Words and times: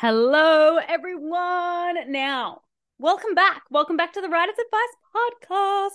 Hello, 0.00 0.76
everyone. 0.76 2.12
Now, 2.12 2.62
welcome 3.00 3.34
back. 3.34 3.62
Welcome 3.68 3.96
back 3.96 4.12
to 4.12 4.20
the 4.20 4.28
Writer's 4.28 4.54
Advice 4.54 4.94
podcast. 5.12 5.94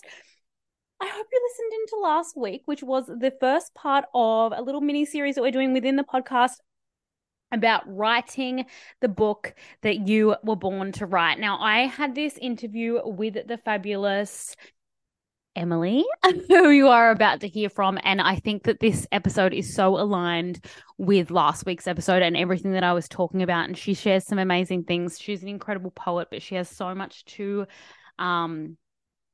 I 1.00 1.08
hope 1.08 1.26
you 1.32 1.50
listened 1.50 1.72
into 1.80 2.04
last 2.04 2.36
week, 2.36 2.64
which 2.66 2.84
was 2.84 3.08
the 3.08 3.32
first 3.40 3.74
part 3.76 4.04
of 4.14 4.52
a 4.54 4.62
little 4.62 4.82
mini 4.82 5.06
series 5.06 5.36
that 5.36 5.42
we're 5.42 5.52
doing 5.52 5.72
within 5.72 5.96
the 5.96 6.04
podcast 6.04 6.56
about 7.54 7.84
writing 7.88 8.66
the 9.00 9.08
book 9.08 9.56
that 9.84 10.06
you 10.06 10.36
were 10.44 10.58
born 10.58 10.92
to 10.92 11.06
write. 11.06 11.40
Now, 11.40 11.58
I 11.62 11.86
had 11.86 12.14
this 12.14 12.38
interview 12.38 13.00
with 13.06 13.48
the 13.48 13.58
fabulous 13.58 14.58
Emily, 15.56 16.04
who 16.48 16.70
you 16.70 16.88
are 16.88 17.12
about 17.12 17.42
to 17.42 17.48
hear 17.48 17.70
from. 17.70 18.00
And 18.04 18.22
I 18.22 18.38
think 18.38 18.64
that 18.64 18.80
this 18.80 19.08
episode 19.12 19.54
is 19.54 19.76
so 19.76 20.00
aligned 20.00 20.64
with 20.98 21.32
last 21.32 21.66
week's 21.66 21.88
episode 21.88 22.22
and 22.22 22.36
everything 22.36 22.74
that 22.74 22.84
I 22.84 22.94
was 22.94 23.08
talking 23.08 23.42
about. 23.44 23.68
And 23.68 23.78
she 23.78 23.94
shares 23.94 24.26
some 24.26 24.40
amazing 24.40 24.84
things. 24.84 25.20
She's 25.20 25.44
an 25.44 25.50
incredible 25.50 25.92
poet, 25.92 26.30
but 26.32 26.42
she 26.42 26.56
has 26.56 26.70
so 26.70 26.94
much 26.96 27.26
to 27.26 27.66
um, 28.20 28.78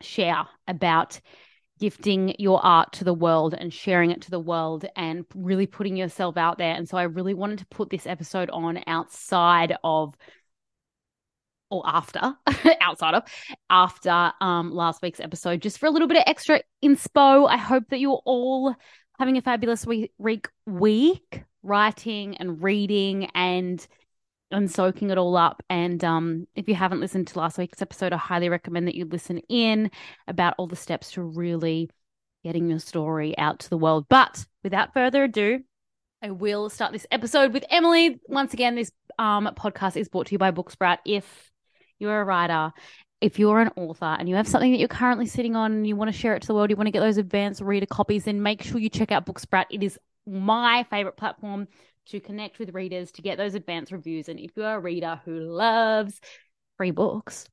share 0.01 0.47
about 0.67 1.19
gifting 1.79 2.35
your 2.39 2.63
art 2.63 2.91
to 2.93 3.05
the 3.05 3.13
world 3.13 3.53
and 3.57 3.73
sharing 3.73 4.11
it 4.11 4.21
to 4.21 4.31
the 4.31 4.39
world 4.39 4.85
and 4.95 5.25
really 5.33 5.65
putting 5.65 5.95
yourself 5.95 6.35
out 6.35 6.57
there. 6.57 6.73
And 6.73 6.87
so 6.87 6.97
I 6.97 7.03
really 7.03 7.33
wanted 7.33 7.59
to 7.59 7.65
put 7.67 7.89
this 7.89 8.05
episode 8.05 8.49
on 8.49 8.83
outside 8.85 9.75
of 9.83 10.15
or 11.69 11.83
after 11.85 12.33
outside 12.81 13.13
of 13.13 13.23
after 13.69 14.31
um 14.41 14.71
last 14.71 15.01
week's 15.01 15.19
episode 15.19 15.61
just 15.61 15.77
for 15.77 15.85
a 15.85 15.89
little 15.89 16.07
bit 16.07 16.17
of 16.17 16.23
extra 16.27 16.61
inspo 16.83 17.47
i 17.49 17.57
hope 17.57 17.83
that 17.89 17.99
you're 17.99 18.21
all 18.25 18.75
having 19.17 19.37
a 19.37 19.41
fabulous 19.41 19.85
week 19.85 20.11
week 20.65 21.43
writing 21.63 22.37
and 22.37 22.63
reading 22.63 23.25
and 23.35 23.87
and 24.51 24.71
soaking 24.71 25.09
it 25.09 25.17
all 25.17 25.37
up 25.37 25.61
and 25.69 26.03
um 26.03 26.47
if 26.55 26.67
you 26.67 26.75
haven't 26.75 26.99
listened 26.99 27.27
to 27.27 27.37
last 27.37 27.57
week's 27.57 27.81
episode 27.81 28.13
i 28.13 28.17
highly 28.17 28.49
recommend 28.49 28.87
that 28.87 28.95
you 28.95 29.05
listen 29.05 29.39
in 29.49 29.91
about 30.27 30.55
all 30.57 30.67
the 30.67 30.75
steps 30.75 31.11
to 31.11 31.21
really 31.21 31.89
getting 32.43 32.69
your 32.69 32.79
story 32.79 33.37
out 33.37 33.59
to 33.59 33.69
the 33.69 33.77
world 33.77 34.05
but 34.09 34.45
without 34.63 34.93
further 34.93 35.25
ado 35.25 35.59
I 36.21 36.31
will 36.31 36.69
start 36.69 36.91
this 36.91 37.07
episode 37.11 37.53
with 37.53 37.63
Emily. 37.69 38.19
Once 38.27 38.53
again, 38.53 38.75
this 38.75 38.91
um, 39.17 39.49
podcast 39.57 39.95
is 39.95 40.09
brought 40.09 40.27
to 40.27 40.33
you 40.33 40.37
by 40.37 40.51
Booksprout. 40.51 40.97
If 41.05 41.49
you're 41.99 42.21
a 42.21 42.25
writer, 42.25 42.71
if 43.21 43.37
you're 43.37 43.59
an 43.59 43.71
author 43.75 44.15
and 44.17 44.29
you 44.29 44.35
have 44.35 44.47
something 44.47 44.71
that 44.71 44.79
you're 44.79 44.87
currently 44.87 45.25
sitting 45.25 45.55
on 45.55 45.71
and 45.71 45.87
you 45.87 45.95
want 45.95 46.11
to 46.11 46.17
share 46.17 46.35
it 46.35 46.41
to 46.41 46.47
the 46.47 46.53
world, 46.53 46.69
you 46.69 46.75
want 46.75 46.87
to 46.87 46.91
get 46.91 47.01
those 47.01 47.17
advanced 47.17 47.61
reader 47.61 47.85
copies, 47.85 48.25
then 48.25 48.41
make 48.41 48.63
sure 48.63 48.79
you 48.79 48.89
check 48.89 49.11
out 49.11 49.25
Booksprout. 49.25 49.65
It 49.69 49.83
is 49.83 49.99
my 50.25 50.85
favorite 50.89 51.17
platform 51.17 51.67
to 52.07 52.19
connect 52.19 52.59
with 52.59 52.73
readers, 52.73 53.11
to 53.13 53.21
get 53.21 53.37
those 53.37 53.55
advanced 53.55 53.91
reviews. 53.91 54.29
And 54.29 54.39
if 54.39 54.51
you're 54.55 54.75
a 54.75 54.79
reader 54.79 55.21
who 55.25 55.39
loves 55.39 56.19
free 56.77 56.91
books, 56.91 57.47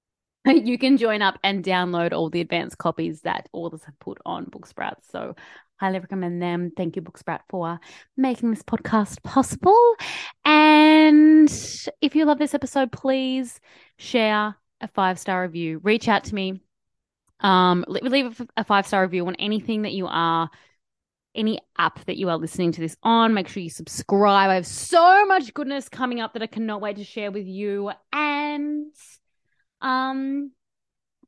you 0.46 0.78
can 0.78 0.96
join 0.96 1.22
up 1.22 1.38
and 1.44 1.62
download 1.62 2.12
all 2.12 2.30
the 2.30 2.40
advanced 2.40 2.78
copies 2.78 3.22
that 3.22 3.48
authors 3.52 3.84
have 3.84 3.98
put 3.98 4.18
on 4.24 4.46
Booksprout. 4.46 4.96
So 5.10 5.34
highly 5.76 5.98
recommend 5.98 6.42
them. 6.42 6.72
Thank 6.76 6.96
you, 6.96 7.02
Booksprout, 7.02 7.40
for 7.48 7.78
making 8.16 8.50
this 8.50 8.62
podcast 8.62 9.22
possible. 9.22 9.94
And 11.00 11.50
if 12.02 12.14
you 12.14 12.26
love 12.26 12.38
this 12.38 12.52
episode, 12.52 12.92
please 12.92 13.58
share 13.96 14.54
a 14.82 14.88
five 14.88 15.18
star 15.18 15.42
review. 15.42 15.80
Reach 15.82 16.08
out 16.08 16.24
to 16.24 16.34
me. 16.34 16.60
Um, 17.40 17.86
leave 17.88 18.40
a 18.56 18.64
five 18.64 18.86
star 18.86 19.02
review 19.02 19.26
on 19.26 19.34
anything 19.36 19.82
that 19.82 19.92
you 19.92 20.06
are, 20.06 20.50
any 21.34 21.58
app 21.78 22.04
that 22.04 22.18
you 22.18 22.28
are 22.28 22.36
listening 22.36 22.72
to 22.72 22.82
this 22.82 22.96
on. 23.02 23.32
Make 23.32 23.48
sure 23.48 23.62
you 23.62 23.70
subscribe. 23.70 24.50
I 24.50 24.56
have 24.56 24.66
so 24.66 25.24
much 25.24 25.54
goodness 25.54 25.88
coming 25.88 26.20
up 26.20 26.34
that 26.34 26.42
I 26.42 26.46
cannot 26.46 26.82
wait 26.82 26.96
to 26.96 27.04
share 27.04 27.30
with 27.30 27.46
you. 27.46 27.92
And 28.12 28.92
um, 29.80 30.52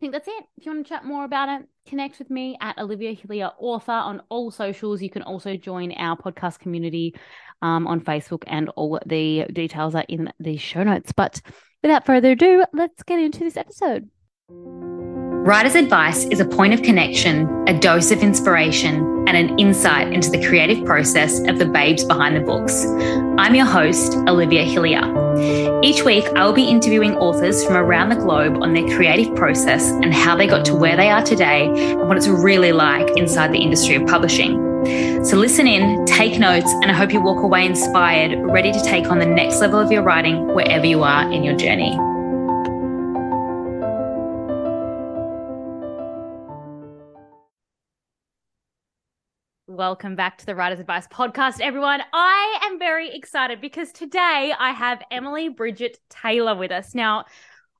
think 0.02 0.12
that's 0.12 0.26
it. 0.26 0.44
If 0.56 0.66
you 0.66 0.72
want 0.72 0.84
to 0.84 0.88
chat 0.88 1.04
more 1.04 1.24
about 1.24 1.48
it, 1.48 1.68
connect 1.86 2.18
with 2.18 2.28
me 2.28 2.58
at 2.60 2.76
Olivia 2.76 3.14
Hillier 3.14 3.52
Author 3.56 3.92
on 3.92 4.20
all 4.30 4.50
socials. 4.50 5.00
You 5.00 5.08
can 5.08 5.22
also 5.22 5.56
join 5.56 5.92
our 5.92 6.16
podcast 6.16 6.58
community 6.58 7.14
um, 7.62 7.86
on 7.86 8.00
Facebook, 8.00 8.42
and 8.48 8.68
all 8.70 8.98
the 9.06 9.46
details 9.52 9.94
are 9.94 10.04
in 10.08 10.32
the 10.40 10.56
show 10.56 10.82
notes. 10.82 11.12
But 11.12 11.40
without 11.82 12.04
further 12.04 12.32
ado, 12.32 12.64
let's 12.72 13.04
get 13.04 13.20
into 13.20 13.38
this 13.38 13.56
episode. 13.56 14.10
Writer's 14.48 15.76
Advice 15.76 16.24
is 16.26 16.40
a 16.40 16.46
point 16.46 16.74
of 16.74 16.82
connection, 16.82 17.48
a 17.68 17.78
dose 17.78 18.10
of 18.10 18.24
inspiration, 18.24 19.24
and 19.28 19.36
an 19.36 19.56
insight 19.56 20.12
into 20.12 20.30
the 20.30 20.44
creative 20.44 20.84
process 20.84 21.38
of 21.48 21.60
the 21.60 21.66
babes 21.66 22.02
behind 22.02 22.34
the 22.34 22.40
books. 22.40 22.86
I'm 23.38 23.54
your 23.54 23.66
host, 23.66 24.16
Olivia 24.26 24.64
Hillier. 24.64 25.71
Each 25.84 26.04
week, 26.04 26.24
I 26.36 26.46
will 26.46 26.52
be 26.52 26.68
interviewing 26.68 27.16
authors 27.16 27.64
from 27.64 27.74
around 27.74 28.10
the 28.10 28.14
globe 28.14 28.62
on 28.62 28.72
their 28.72 28.86
creative 28.96 29.34
process 29.34 29.90
and 29.90 30.14
how 30.14 30.36
they 30.36 30.46
got 30.46 30.64
to 30.66 30.76
where 30.76 30.96
they 30.96 31.10
are 31.10 31.24
today 31.24 31.66
and 31.90 32.06
what 32.06 32.16
it's 32.16 32.28
really 32.28 32.70
like 32.70 33.16
inside 33.16 33.52
the 33.52 33.58
industry 33.58 33.96
of 33.96 34.06
publishing. 34.06 34.52
So 35.24 35.36
listen 35.36 35.66
in, 35.66 36.04
take 36.06 36.38
notes, 36.38 36.70
and 36.82 36.90
I 36.90 36.94
hope 36.94 37.12
you 37.12 37.20
walk 37.20 37.42
away 37.42 37.66
inspired, 37.66 38.38
ready 38.44 38.70
to 38.70 38.80
take 38.82 39.08
on 39.08 39.18
the 39.18 39.26
next 39.26 39.60
level 39.60 39.80
of 39.80 39.90
your 39.90 40.02
writing 40.02 40.54
wherever 40.54 40.86
you 40.86 41.02
are 41.02 41.28
in 41.32 41.42
your 41.42 41.56
journey. 41.56 41.98
Welcome 49.82 50.14
back 50.14 50.38
to 50.38 50.46
the 50.46 50.54
Writer's 50.54 50.78
Advice 50.78 51.08
podcast, 51.08 51.60
everyone. 51.60 52.02
I 52.12 52.60
am 52.62 52.78
very 52.78 53.12
excited 53.12 53.60
because 53.60 53.90
today 53.90 54.54
I 54.56 54.70
have 54.70 55.02
Emily 55.10 55.48
Bridget 55.48 55.98
Taylor 56.08 56.54
with 56.54 56.70
us. 56.70 56.94
Now, 56.94 57.24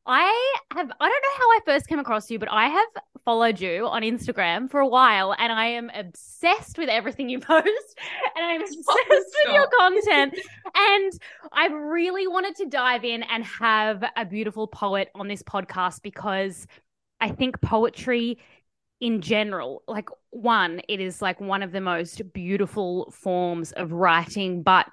I 0.05 0.57
have, 0.73 0.91
I 0.99 1.09
don't 1.09 1.23
know 1.23 1.39
how 1.39 1.45
I 1.45 1.61
first 1.65 1.87
came 1.87 2.01
across 2.01 2.29
you, 2.29 2.41
but 2.41 2.51
I 2.51 2.67
have 2.67 2.89
followed 3.25 3.61
you 3.61 3.87
on 3.87 4.03
Instagram 4.03 4.69
for 4.69 4.81
a 4.81 4.89
while 4.89 5.33
and 5.39 5.53
I 5.53 5.67
am 5.67 5.93
obsessed 5.95 6.77
with 6.77 6.89
everything 6.89 7.29
you 7.29 7.39
post 7.41 7.99
and 8.35 8.45
I'm 8.45 8.63
obsessed 8.63 8.85
oh, 8.89 9.23
with 9.45 9.55
your 9.55 9.69
content. 9.69 10.35
and 10.75 11.13
I 11.53 11.69
really 11.69 12.27
wanted 12.27 12.57
to 12.57 12.67
dive 12.67 13.05
in 13.05 13.23
and 13.23 13.45
have 13.45 14.03
a 14.17 14.25
beautiful 14.25 14.67
poet 14.67 15.09
on 15.15 15.29
this 15.29 15.45
podcast 15.45 16.03
because 16.03 16.67
I 17.21 17.31
think 17.31 17.61
poetry 17.61 18.39
in 19.03 19.21
general, 19.21 19.83
like 19.89 20.09
one, 20.31 20.81
it 20.89 21.01
is 21.01 21.21
like 21.21 21.41
one 21.41 21.65
of 21.65 21.73
the 21.73 21.81
most 21.81 22.33
beautiful 22.33 23.11
forms 23.11 23.73
of 23.73 23.91
writing, 23.91 24.63
but 24.63 24.87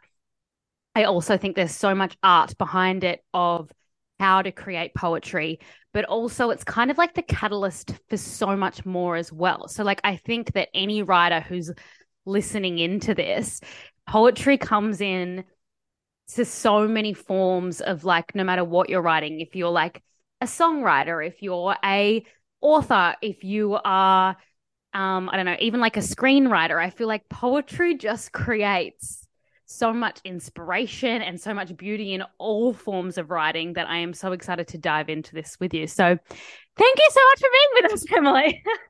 I 0.96 1.04
also 1.04 1.38
think 1.38 1.56
there's 1.56 1.76
so 1.76 1.94
much 1.94 2.18
art 2.24 2.58
behind 2.58 3.04
it 3.04 3.24
of 3.36 3.72
how 4.20 4.42
to 4.42 4.52
create 4.52 4.96
poetry, 4.96 5.60
but 5.94 6.06
also 6.06 6.50
it's 6.50 6.64
kind 6.64 6.90
of 6.90 6.98
like 6.98 7.14
the 7.14 7.22
catalyst 7.22 7.94
for 8.10 8.18
so 8.18 8.56
much 8.58 8.84
more 8.84 9.16
as 9.16 9.32
well. 9.32 9.68
So, 9.68 9.84
like, 9.84 10.02
I 10.04 10.16
think 10.16 10.54
that 10.54 10.70
any 10.74 11.04
writer 11.04 11.42
who's 11.42 11.72
listening 12.26 12.80
into 12.80 13.14
this, 13.14 13.62
poetry 14.08 14.58
comes 14.58 15.02
in 15.02 15.44
to 16.34 16.46
so 16.46 16.88
many 16.88 17.14
forms 17.14 17.80
of 17.80 18.06
like, 18.06 18.34
no 18.34 18.44
matter 18.44 18.64
what 18.64 18.90
you're 18.90 19.04
writing, 19.04 19.40
if 19.40 19.56
you're 19.56 19.70
like 19.70 20.02
a 20.42 20.46
songwriter, 20.46 21.26
if 21.26 21.44
you're 21.44 21.76
a 21.86 22.26
author, 22.62 23.16
if 23.22 23.44
you 23.44 23.78
are, 23.84 24.38
um, 24.94 25.30
I 25.30 25.38
don't 25.38 25.46
know, 25.46 25.58
even 25.60 25.80
like 25.80 25.98
a 25.98 26.02
screenwriter, 26.02 26.82
I 26.82 26.90
feel 26.90 27.08
like 27.08 27.30
poetry 27.30 27.96
just 27.96 28.32
creates 28.32 29.26
so 29.66 29.94
much 29.94 30.20
inspiration 30.26 31.22
and 31.22 31.40
so 31.40 31.54
much 31.54 31.78
beauty 31.78 32.14
in 32.14 32.24
all 32.40 32.74
forms 32.74 33.20
of 33.20 33.30
writing 33.30 33.74
that 33.74 33.88
I 33.88 33.98
am 33.98 34.14
so 34.14 34.32
excited 34.32 34.68
to 34.70 34.80
dive 34.80 35.10
into 35.10 35.36
this 35.36 35.58
with 35.60 35.74
you. 35.74 35.86
So, 35.86 36.04
thank 36.06 36.98
you 36.98 37.10
so 37.12 37.22
much 37.32 37.40
for 37.40 37.50
being 37.52 37.84
with 37.84 37.94
us, 37.94 38.06
Emily. 38.16 38.64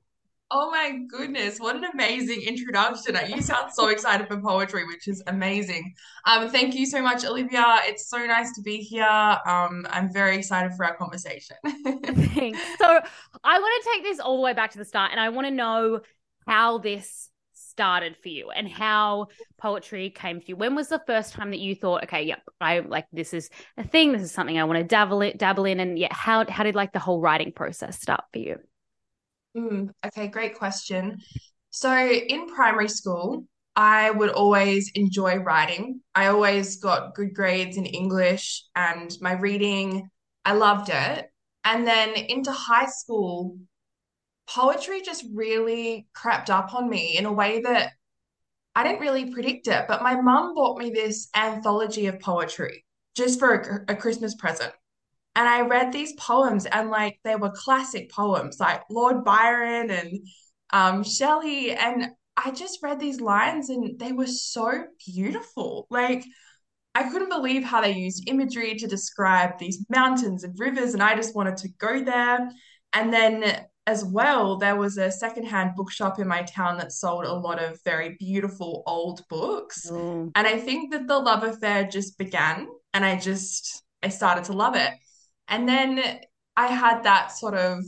Oh 0.51 0.71
my 0.71 0.99
goodness, 1.07 1.59
what 1.59 1.75
an 1.75 1.83
amazing 1.93 2.41
introduction. 2.41 3.15
You 3.27 3.39
sound 3.39 3.71
so 3.71 3.89
excited 3.89 4.27
for 4.27 4.41
poetry, 4.41 4.83
which 4.87 5.07
is 5.07 5.21
amazing. 5.27 5.93
Um, 6.25 6.49
thank 6.49 6.73
you 6.73 6.87
so 6.87 7.03
much, 7.03 7.23
Olivia. 7.23 7.77
It's 7.83 8.09
so 8.09 8.17
nice 8.25 8.51
to 8.53 8.61
be 8.61 8.77
here. 8.77 9.03
Um, 9.03 9.85
I'm 9.91 10.11
very 10.11 10.37
excited 10.37 10.71
for 10.75 10.85
our 10.85 10.95
conversation. 10.95 11.55
Thanks. 11.65 12.59
So 12.79 12.99
I 13.43 13.59
want 13.59 13.83
to 13.83 13.89
take 13.93 14.03
this 14.03 14.19
all 14.19 14.37
the 14.37 14.41
way 14.41 14.53
back 14.53 14.71
to 14.71 14.79
the 14.79 14.85
start 14.85 15.11
and 15.11 15.19
I 15.19 15.29
want 15.29 15.45
to 15.45 15.51
know 15.51 16.01
how 16.47 16.79
this 16.79 17.29
started 17.53 18.17
for 18.17 18.29
you 18.29 18.49
and 18.49 18.67
how 18.67 19.27
poetry 19.59 20.09
came 20.09 20.41
to 20.41 20.47
you. 20.47 20.55
When 20.55 20.73
was 20.73 20.87
the 20.87 21.01
first 21.05 21.33
time 21.33 21.51
that 21.51 21.59
you 21.59 21.75
thought, 21.75 22.05
okay, 22.05 22.23
yep, 22.23 22.41
I 22.59 22.79
like 22.79 23.05
this 23.13 23.35
is 23.35 23.51
a 23.77 23.83
thing, 23.83 24.13
this 24.13 24.23
is 24.23 24.31
something 24.31 24.57
I 24.57 24.63
want 24.63 24.79
to 24.79 24.83
dabble 24.83 25.21
it, 25.21 25.37
dabble 25.37 25.65
in, 25.65 25.79
and 25.79 25.97
yeah, 25.97 26.11
how 26.11 26.43
how 26.49 26.63
did 26.63 26.75
like 26.75 26.91
the 26.91 26.99
whole 26.99 27.21
writing 27.21 27.51
process 27.51 28.01
start 28.01 28.23
for 28.33 28.39
you? 28.39 28.57
Mm, 29.55 29.89
okay, 30.05 30.27
great 30.27 30.57
question. 30.57 31.17
So 31.71 31.93
in 31.95 32.47
primary 32.47 32.89
school, 32.89 33.45
I 33.75 34.11
would 34.11 34.29
always 34.29 34.91
enjoy 34.95 35.37
writing. 35.37 36.01
I 36.15 36.27
always 36.27 36.77
got 36.77 37.15
good 37.15 37.33
grades 37.33 37.77
in 37.77 37.85
English 37.85 38.63
and 38.75 39.15
my 39.21 39.33
reading, 39.33 40.09
I 40.45 40.53
loved 40.53 40.89
it. 40.89 41.27
And 41.63 41.85
then 41.87 42.15
into 42.15 42.51
high 42.51 42.87
school, 42.87 43.57
poetry 44.49 45.01
just 45.01 45.25
really 45.33 46.07
crept 46.13 46.49
up 46.49 46.73
on 46.75 46.89
me 46.89 47.17
in 47.17 47.25
a 47.25 47.33
way 47.33 47.61
that 47.61 47.93
I 48.75 48.83
didn't 48.83 49.01
really 49.01 49.31
predict 49.33 49.67
it. 49.67 49.85
But 49.87 50.03
my 50.03 50.19
mum 50.21 50.55
bought 50.55 50.79
me 50.79 50.91
this 50.91 51.29
anthology 51.35 52.07
of 52.07 52.19
poetry 52.19 52.85
just 53.15 53.39
for 53.39 53.83
a, 53.87 53.93
a 53.93 53.95
Christmas 53.95 54.35
present. 54.35 54.73
And 55.39 55.47
I 55.47 55.61
read 55.61 55.93
these 55.93 56.11
poems 56.19 56.65
and 56.65 56.89
like 56.89 57.17
they 57.23 57.37
were 57.37 57.51
classic 57.51 58.11
poems 58.11 58.59
like 58.59 58.81
Lord 58.89 59.23
Byron 59.23 59.89
and 59.89 60.19
um, 60.71 61.01
Shelley. 61.01 61.71
And 61.71 62.09
I 62.35 62.51
just 62.51 62.83
read 62.83 62.99
these 62.99 63.21
lines 63.21 63.69
and 63.69 63.97
they 63.97 64.11
were 64.11 64.27
so 64.27 64.83
beautiful. 65.07 65.87
Like 65.89 66.25
I 66.93 67.09
couldn't 67.09 67.29
believe 67.29 67.63
how 67.63 67.79
they 67.79 67.93
used 67.93 68.27
imagery 68.27 68.75
to 68.75 68.85
describe 68.85 69.57
these 69.57 69.85
mountains 69.89 70.43
and 70.43 70.53
rivers, 70.59 70.93
and 70.93 71.01
I 71.01 71.15
just 71.15 71.33
wanted 71.33 71.55
to 71.57 71.69
go 71.77 72.03
there. 72.03 72.51
And 72.91 73.13
then 73.13 73.63
as 73.87 74.03
well, 74.03 74.57
there 74.57 74.75
was 74.75 74.97
a 74.97 75.09
secondhand 75.09 75.71
bookshop 75.77 76.19
in 76.19 76.27
my 76.27 76.41
town 76.43 76.77
that 76.79 76.91
sold 76.91 77.23
a 77.23 77.33
lot 77.33 77.63
of 77.63 77.79
very 77.85 78.17
beautiful 78.19 78.83
old 78.87 79.23
books. 79.29 79.89
Mm. 79.89 80.31
And 80.35 80.47
I 80.47 80.59
think 80.59 80.91
that 80.91 81.07
the 81.07 81.17
love 81.17 81.43
affair 81.43 81.85
just 81.85 82.17
began, 82.17 82.67
and 82.93 83.05
I 83.05 83.17
just 83.17 83.83
I 84.03 84.09
started 84.09 84.43
to 84.45 84.53
love 84.53 84.75
it. 84.75 84.91
And 85.49 85.67
then 85.67 86.21
I 86.55 86.67
had 86.67 87.03
that 87.03 87.31
sort 87.31 87.55
of 87.55 87.83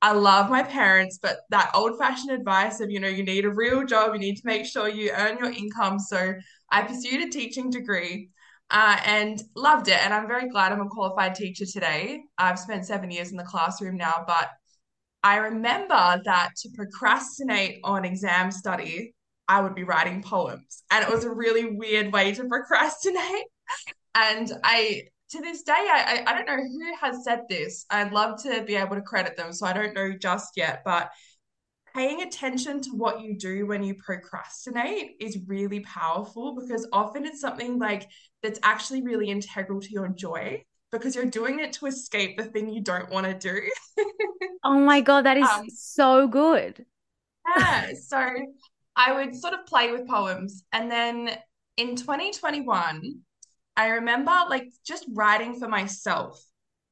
I 0.00 0.12
love 0.12 0.48
my 0.48 0.62
parents, 0.62 1.18
but 1.20 1.40
that 1.50 1.72
old 1.74 1.98
fashioned 1.98 2.30
advice 2.30 2.80
of, 2.80 2.90
you 2.90 3.00
know, 3.00 3.08
you 3.08 3.24
need 3.24 3.44
a 3.44 3.50
real 3.50 3.84
job, 3.84 4.14
you 4.14 4.20
need 4.20 4.36
to 4.36 4.46
make 4.46 4.64
sure 4.64 4.88
you 4.88 5.10
earn 5.10 5.38
your 5.38 5.50
income. 5.50 5.98
So 5.98 6.34
I 6.70 6.82
pursued 6.82 7.20
a 7.20 7.30
teaching 7.30 7.68
degree 7.68 8.30
uh, 8.70 9.00
and 9.04 9.42
loved 9.56 9.88
it. 9.88 9.98
And 10.04 10.14
I'm 10.14 10.28
very 10.28 10.48
glad 10.50 10.70
I'm 10.70 10.80
a 10.80 10.88
qualified 10.88 11.34
teacher 11.34 11.66
today. 11.66 12.22
I've 12.38 12.60
spent 12.60 12.86
seven 12.86 13.10
years 13.10 13.32
in 13.32 13.36
the 13.36 13.44
classroom 13.44 13.96
now, 13.96 14.24
but 14.26 14.48
I 15.24 15.38
remember 15.38 16.20
that 16.24 16.50
to 16.58 16.68
procrastinate 16.76 17.80
on 17.82 18.04
exam 18.04 18.52
study, 18.52 19.14
I 19.48 19.60
would 19.62 19.74
be 19.74 19.82
writing 19.82 20.22
poems. 20.22 20.84
And 20.92 21.04
it 21.04 21.10
was 21.10 21.24
a 21.24 21.30
really 21.30 21.76
weird 21.76 22.12
way 22.12 22.32
to 22.32 22.44
procrastinate. 22.44 23.44
And 24.14 24.50
I, 24.64 25.02
to 25.30 25.40
this 25.40 25.62
day, 25.62 25.72
I, 25.74 26.24
I, 26.26 26.32
I 26.32 26.34
don't 26.34 26.46
know 26.46 26.62
who 26.62 26.96
has 27.00 27.24
said 27.24 27.42
this. 27.48 27.84
I'd 27.90 28.12
love 28.12 28.42
to 28.44 28.62
be 28.62 28.76
able 28.76 28.96
to 28.96 29.02
credit 29.02 29.36
them. 29.36 29.52
So 29.52 29.66
I 29.66 29.72
don't 29.72 29.94
know 29.94 30.12
just 30.12 30.56
yet, 30.56 30.82
but 30.84 31.10
paying 31.94 32.22
attention 32.22 32.80
to 32.82 32.90
what 32.90 33.20
you 33.22 33.36
do 33.36 33.66
when 33.66 33.82
you 33.82 33.94
procrastinate 33.94 35.16
is 35.20 35.38
really 35.46 35.80
powerful 35.80 36.54
because 36.60 36.86
often 36.92 37.26
it's 37.26 37.40
something 37.40 37.78
like 37.78 38.08
that's 38.42 38.60
actually 38.62 39.02
really 39.02 39.28
integral 39.30 39.80
to 39.80 39.90
your 39.90 40.08
joy 40.08 40.62
because 40.92 41.14
you're 41.16 41.26
doing 41.26 41.60
it 41.60 41.72
to 41.74 41.86
escape 41.86 42.36
the 42.38 42.44
thing 42.44 42.68
you 42.70 42.82
don't 42.82 43.10
want 43.10 43.26
to 43.26 43.34
do. 43.34 43.60
Oh 44.64 44.78
my 44.78 45.00
God, 45.00 45.22
that 45.22 45.36
is 45.36 45.48
Um, 45.48 45.68
so 45.68 46.28
good. 46.28 46.84
Yeah, 47.56 47.92
so 47.94 48.28
I 48.96 49.12
would 49.12 49.34
sort 49.34 49.54
of 49.54 49.66
play 49.66 49.92
with 49.92 50.06
poems. 50.08 50.64
And 50.72 50.90
then 50.90 51.36
in 51.76 51.96
2021, 51.96 53.22
I 53.78 53.88
remember 53.88 54.32
like 54.50 54.68
just 54.84 55.06
writing 55.14 55.58
for 55.58 55.68
myself. 55.68 56.44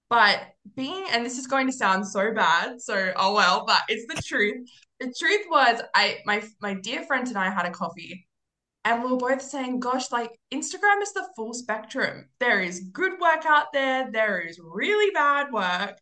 But 0.08 0.40
being, 0.76 1.04
and 1.10 1.26
this 1.26 1.36
is 1.36 1.48
going 1.48 1.66
to 1.66 1.72
sound 1.72 2.06
so 2.06 2.32
bad, 2.32 2.80
so 2.80 3.12
oh 3.16 3.34
well, 3.34 3.64
but 3.66 3.80
it's 3.88 4.06
the 4.14 4.22
truth. 4.22 4.68
The 5.00 5.12
truth 5.18 5.46
was 5.50 5.82
I 5.94 6.18
my 6.24 6.42
my 6.62 6.74
dear 6.74 7.02
friend 7.04 7.26
and 7.26 7.36
I 7.36 7.50
had 7.50 7.66
a 7.66 7.70
coffee 7.70 8.26
and 8.86 9.02
we 9.02 9.10
were 9.10 9.16
both 9.16 9.42
saying, 9.42 9.80
gosh, 9.80 10.12
like 10.12 10.30
Instagram 10.54 11.02
is 11.02 11.12
the 11.12 11.28
full 11.34 11.52
spectrum. 11.52 12.28
There 12.38 12.60
is 12.60 12.88
good 12.92 13.14
work 13.20 13.44
out 13.44 13.72
there, 13.72 14.08
there 14.12 14.38
is 14.38 14.60
really 14.62 15.12
bad 15.12 15.52
work. 15.52 15.98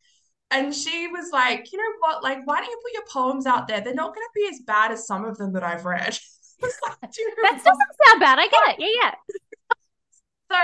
And 0.51 0.73
she 0.75 1.09
was 1.09 1.31
like, 1.33 1.73
you 1.73 1.79
know 1.79 1.95
what? 2.01 2.23
Like, 2.23 2.47
why 2.47 2.61
don't 2.61 2.71
you 2.71 2.79
put 2.85 2.93
your 2.93 3.07
poems 3.11 3.47
out 3.47 3.67
there? 3.67 3.81
They're 3.81 3.95
not 3.95 4.15
going 4.15 4.27
to 4.27 4.31
be 4.35 4.49
as 4.53 4.61
bad 4.67 4.93
as 4.93 5.07
some 5.07 5.25
of 5.25 5.39
them 5.39 5.55
that 5.55 5.65
I've 5.65 5.85
read. 5.87 6.19
Like, 6.63 7.13
"Do 7.13 7.21
you 7.21 7.35
That 7.43 7.57
doesn't 7.57 7.67
sound 7.67 8.21
bad. 8.21 8.39
I 8.39 8.47
get 8.47 8.63
it. 8.69 8.77
Yeah, 8.79 9.03
yeah. 9.03 9.15
So 10.51 10.59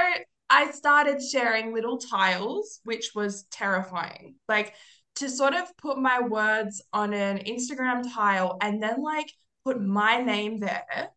I 0.49 0.71
started 0.73 1.23
sharing 1.23 1.73
little 1.75 1.99
tiles, 1.99 2.81
which 2.85 3.11
was 3.15 3.44
terrifying. 3.50 4.37
Like 4.49 4.75
to 5.17 5.29
sort 5.29 5.55
of 5.55 5.77
put 5.77 5.99
my 5.99 6.21
words 6.21 6.82
on 6.93 7.12
an 7.15 7.38
Instagram 7.38 8.03
tile 8.12 8.59
and 8.61 8.82
then 8.82 9.03
like 9.03 9.31
put 9.65 9.81
my 9.81 10.21
name 10.23 10.61
there. 10.61 11.11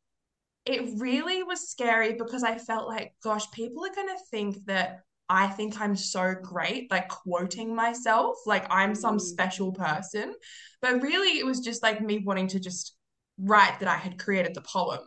It 0.65 0.99
really 0.99 1.43
was 1.43 1.69
scary 1.69 2.13
because 2.13 2.43
I 2.43 2.57
felt 2.57 2.87
like, 2.87 3.13
gosh, 3.23 3.49
people 3.51 3.85
are 3.85 3.93
going 3.93 4.07
to 4.07 4.23
think 4.31 4.65
that 4.65 5.01
I 5.29 5.47
think 5.47 5.79
I'm 5.81 5.95
so 5.95 6.35
great, 6.41 6.89
like 6.91 7.09
quoting 7.09 7.75
myself, 7.75 8.37
like 8.45 8.65
I'm 8.69 8.95
some 8.95 9.17
Mm. 9.17 9.21
special 9.21 9.71
person. 9.73 10.35
But 10.81 11.01
really, 11.01 11.39
it 11.39 11.45
was 11.45 11.59
just 11.59 11.83
like 11.83 12.01
me 12.01 12.19
wanting 12.19 12.47
to 12.49 12.59
just 12.59 12.95
write 13.37 13.79
that 13.79 13.89
I 13.89 13.97
had 13.97 14.19
created 14.19 14.53
the 14.53 14.61
poem. 14.61 14.99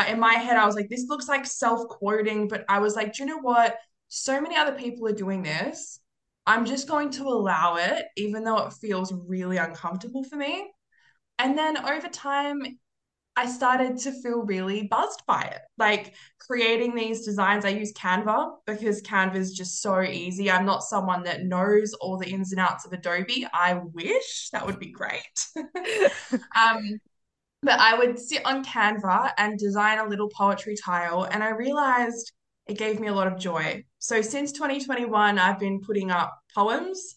But 0.00 0.08
in 0.08 0.18
my 0.18 0.32
head, 0.32 0.56
I 0.56 0.64
was 0.64 0.76
like, 0.76 0.88
this 0.88 1.04
looks 1.10 1.28
like 1.28 1.44
self-quoting. 1.44 2.48
But 2.48 2.64
I 2.70 2.78
was 2.78 2.96
like, 2.96 3.12
do 3.12 3.22
you 3.22 3.28
know 3.28 3.40
what? 3.40 3.76
So 4.08 4.40
many 4.40 4.56
other 4.56 4.72
people 4.72 5.06
are 5.06 5.12
doing 5.12 5.42
this. 5.42 6.00
I'm 6.46 6.64
just 6.64 6.88
going 6.88 7.10
to 7.10 7.24
allow 7.24 7.76
it, 7.76 8.06
even 8.16 8.42
though 8.42 8.56
it 8.60 8.72
feels 8.72 9.12
really 9.12 9.58
uncomfortable 9.58 10.24
for 10.24 10.36
me. 10.36 10.70
And 11.38 11.56
then 11.58 11.76
over 11.76 12.08
time, 12.08 12.62
I 13.36 13.46
started 13.46 13.98
to 13.98 14.12
feel 14.22 14.40
really 14.40 14.88
buzzed 14.90 15.22
by 15.26 15.42
it. 15.42 15.60
Like 15.76 16.14
creating 16.38 16.94
these 16.94 17.26
designs, 17.26 17.66
I 17.66 17.70
use 17.70 17.92
Canva 17.92 18.52
because 18.66 19.02
Canva 19.02 19.36
is 19.36 19.52
just 19.52 19.82
so 19.82 20.00
easy. 20.00 20.50
I'm 20.50 20.64
not 20.64 20.82
someone 20.82 21.24
that 21.24 21.44
knows 21.44 21.92
all 22.00 22.16
the 22.16 22.30
ins 22.30 22.52
and 22.52 22.60
outs 22.60 22.86
of 22.86 22.94
Adobe. 22.94 23.46
I 23.52 23.74
wish 23.92 24.48
that 24.52 24.64
would 24.64 24.78
be 24.78 24.92
great. 24.92 25.20
Um, 26.32 27.00
but 27.62 27.78
I 27.78 27.98
would 27.98 28.18
sit 28.18 28.44
on 28.44 28.64
Canva 28.64 29.32
and 29.38 29.58
design 29.58 29.98
a 29.98 30.08
little 30.08 30.28
poetry 30.28 30.76
tile, 30.82 31.24
and 31.24 31.42
I 31.42 31.50
realized 31.50 32.32
it 32.66 32.78
gave 32.78 33.00
me 33.00 33.08
a 33.08 33.12
lot 33.12 33.26
of 33.26 33.38
joy. 33.38 33.84
So 33.98 34.22
since 34.22 34.52
2021, 34.52 35.38
I've 35.38 35.58
been 35.58 35.80
putting 35.80 36.10
up 36.10 36.38
poems 36.54 37.16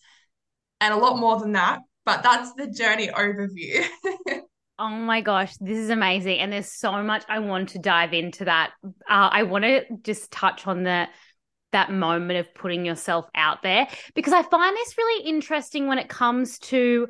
and 0.82 0.94
a 0.94 0.98
lot 0.98 1.18
more 1.18 1.40
than 1.40 1.54
that, 1.54 1.80
but 2.06 2.24
that's 2.24 2.54
the 2.54 2.68
journey 2.68 3.08
overview. 3.08 3.86
Oh 4.80 4.90
my 4.90 5.22
gosh, 5.22 5.56
this 5.58 5.78
is 5.78 5.92
amazing. 5.92 6.40
And 6.40 6.52
there's 6.52 6.72
so 6.72 7.04
much 7.04 7.24
I 7.30 7.40
want 7.40 7.70
to 7.70 7.80
dive 7.80 8.12
into 8.12 8.46
that. 8.46 8.72
Uh, 8.84 8.90
I 9.08 9.44
want 9.44 9.64
to 9.66 9.84
just 10.02 10.32
touch 10.32 10.66
on 10.66 10.82
the 10.84 11.08
that 11.74 11.92
moment 11.92 12.40
of 12.40 12.54
putting 12.56 12.84
yourself 12.84 13.28
out 13.36 13.62
there 13.62 13.88
because 14.16 14.34
I 14.34 14.42
find 14.42 14.76
this 14.76 14.98
really 14.98 15.28
interesting 15.28 15.88
when 15.88 16.00
it 16.00 16.10
comes 16.10 16.58
to 16.60 17.08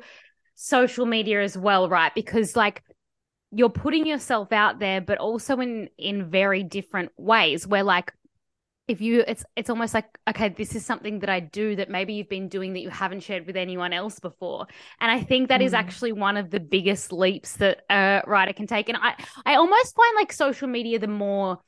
social 0.54 1.06
media 1.06 1.42
as 1.42 1.56
well, 1.56 1.88
right? 1.88 2.12
Because 2.14 2.54
like 2.54 2.82
you're 3.54 3.70
putting 3.70 4.06
yourself 4.06 4.52
out 4.52 4.78
there, 4.78 5.00
but 5.00 5.18
also 5.18 5.60
in 5.60 5.88
in 5.98 6.30
very 6.30 6.62
different 6.62 7.12
ways 7.16 7.66
where 7.66 7.82
like 7.84 8.12
if 8.88 9.00
you 9.00 9.24
it's 9.26 9.44
it's 9.56 9.70
almost 9.70 9.94
like 9.94 10.06
okay 10.28 10.50
this 10.50 10.74
is 10.74 10.84
something 10.84 11.20
that 11.20 11.30
i 11.30 11.40
do 11.40 11.74
that 11.76 11.88
maybe 11.88 12.14
you've 12.14 12.28
been 12.28 12.48
doing 12.48 12.74
that 12.74 12.80
you 12.80 12.90
haven't 12.90 13.22
shared 13.22 13.46
with 13.46 13.56
anyone 13.56 13.94
else 13.94 14.18
before 14.20 14.66
and 15.00 15.10
i 15.10 15.20
think 15.20 15.48
that 15.48 15.62
is 15.62 15.72
Mm. 15.72 15.74
actually 15.74 16.12
one 16.12 16.36
of 16.36 16.50
the 16.50 16.60
biggest 16.60 17.12
leaps 17.12 17.56
that 17.56 17.84
a 17.90 18.22
writer 18.26 18.52
can 18.52 18.66
take 18.66 18.88
and 18.90 18.98
i 19.00 19.14
i 19.46 19.54
almost 19.56 19.94
find 19.96 20.14
like 20.16 20.32
social 20.32 20.68
media 20.68 20.98
the 20.98 21.06
more 21.06 21.58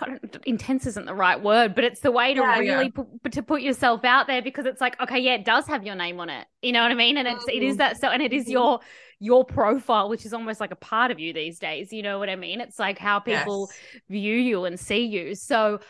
I 0.00 0.06
don't, 0.06 0.36
intense 0.46 0.86
isn't 0.86 1.06
the 1.06 1.14
right 1.14 1.40
word, 1.42 1.74
but 1.74 1.84
it's 1.84 2.00
the 2.00 2.10
way 2.12 2.34
to 2.34 2.42
Yeah, 2.42 2.58
yeah. 2.60 2.80
really 2.80 2.90
put, 2.90 3.32
to 3.32 3.42
put 3.42 3.62
yourself 3.62 4.04
out 4.04 4.26
there 4.26 4.42
because 4.42 4.66
it's 4.66 4.80
like, 4.80 5.00
okay, 5.00 5.18
yeah, 5.18 5.34
it 5.34 5.44
does 5.44 5.66
have 5.66 5.84
your 5.84 5.94
name 5.94 6.20
on 6.20 6.30
it. 6.30 6.46
You 6.62 6.72
know 6.72 6.82
what 6.82 6.90
I 6.90 6.94
mean? 6.94 7.16
And 7.16 7.26
it's 7.26 7.48
it 7.48 7.62
is 7.62 7.76
Mhm. 7.76 7.78
that 7.78 7.98
so, 8.00 8.08
and 8.08 8.22
it 8.22 8.32
is 8.32 8.46
Mhm. 8.46 8.52
your 8.52 8.80
your 9.20 9.44
profile, 9.44 10.08
which 10.08 10.24
is 10.26 10.32
almost 10.32 10.60
like 10.60 10.70
a 10.70 10.76
part 10.76 11.10
of 11.10 11.18
you 11.18 11.32
these 11.32 11.58
days. 11.58 11.92
You 11.92 12.02
know 12.02 12.18
what 12.18 12.28
I 12.28 12.36
mean? 12.36 12.60
It's 12.60 12.78
like 12.78 12.98
how 12.98 13.18
people 13.18 13.70
Yes. 13.70 13.80
view 14.08 14.36
you 14.36 14.64
and 14.64 14.78
see 14.78 15.04
you. 15.06 15.34
So, 15.34 15.80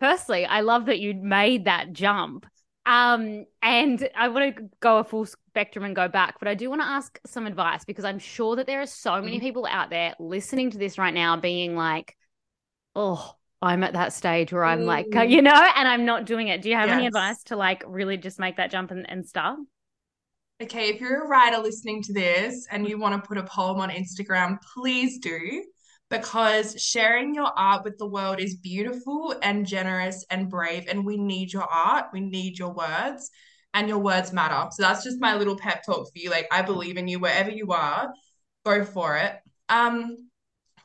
firstly, 0.00 0.46
I 0.46 0.60
love 0.60 0.86
that 0.86 1.00
you 1.00 1.14
made 1.14 1.66
that 1.66 1.92
jump. 1.92 2.46
Um, 2.86 3.44
and 3.62 4.08
I 4.16 4.28
want 4.28 4.56
to 4.56 4.62
go 4.80 4.98
a 4.98 5.04
full 5.04 5.26
spectrum 5.26 5.84
and 5.84 5.94
go 5.94 6.08
back, 6.08 6.38
but 6.38 6.48
I 6.48 6.54
do 6.54 6.70
want 6.70 6.80
to 6.82 6.88
ask 6.88 7.18
some 7.26 7.46
advice 7.46 7.84
because 7.84 8.04
I'm 8.04 8.18
sure 8.18 8.56
that 8.56 8.66
there 8.66 8.80
are 8.80 8.86
so 8.86 9.20
many 9.20 9.38
Mhm. 9.38 9.40
people 9.40 9.66
out 9.66 9.90
there 9.90 10.14
listening 10.18 10.70
to 10.70 10.78
this 10.78 10.98
right 10.98 11.14
now 11.14 11.36
being 11.36 11.76
like, 11.76 12.16
oh, 12.96 13.34
I'm 13.62 13.84
at 13.84 13.92
that 13.92 14.12
stage 14.12 14.52
where 14.52 14.64
I'm 14.64 14.86
like, 14.86 15.06
Mm. 15.06 15.30
you 15.30 15.42
know, 15.42 15.52
and 15.76 15.86
I'm 15.88 16.04
not 16.06 16.24
doing 16.24 16.48
it. 16.48 16.62
Do 16.62 16.70
you 16.70 16.76
have 16.76 16.90
any 16.90 17.06
advice 17.06 17.42
to 17.44 17.56
like 17.56 17.84
really 17.86 18.16
just 18.16 18.38
make 18.38 18.56
that 18.56 18.70
jump 18.70 18.90
and, 18.90 19.08
and 19.08 19.26
start? 19.26 19.58
Okay, 20.62 20.90
if 20.90 21.00
you're 21.00 21.24
a 21.24 21.26
writer 21.26 21.56
listening 21.56 22.02
to 22.02 22.12
this 22.12 22.66
and 22.70 22.86
you 22.86 22.98
want 22.98 23.14
to 23.14 23.26
put 23.26 23.38
a 23.38 23.44
poem 23.44 23.80
on 23.80 23.88
Instagram, 23.88 24.58
please 24.74 25.18
do, 25.18 25.64
because 26.10 26.78
sharing 26.78 27.34
your 27.34 27.50
art 27.56 27.82
with 27.82 27.96
the 27.96 28.06
world 28.06 28.38
is 28.38 28.56
beautiful 28.56 29.34
and 29.42 29.64
generous 29.64 30.22
and 30.28 30.50
brave. 30.50 30.84
And 30.86 31.06
we 31.06 31.16
need 31.16 31.50
your 31.50 31.62
art, 31.62 32.08
we 32.12 32.20
need 32.20 32.58
your 32.58 32.74
words, 32.74 33.30
and 33.72 33.88
your 33.88 34.00
words 34.00 34.34
matter. 34.34 34.68
So 34.72 34.82
that's 34.82 35.02
just 35.02 35.18
my 35.18 35.34
little 35.34 35.56
pep 35.56 35.82
talk 35.82 36.06
for 36.12 36.18
you. 36.18 36.28
Like, 36.28 36.46
I 36.52 36.60
believe 36.60 36.98
in 36.98 37.08
you 37.08 37.20
wherever 37.20 37.50
you 37.50 37.72
are, 37.72 38.12
go 38.66 38.84
for 38.84 39.16
it. 39.16 39.36
Um, 39.70 40.28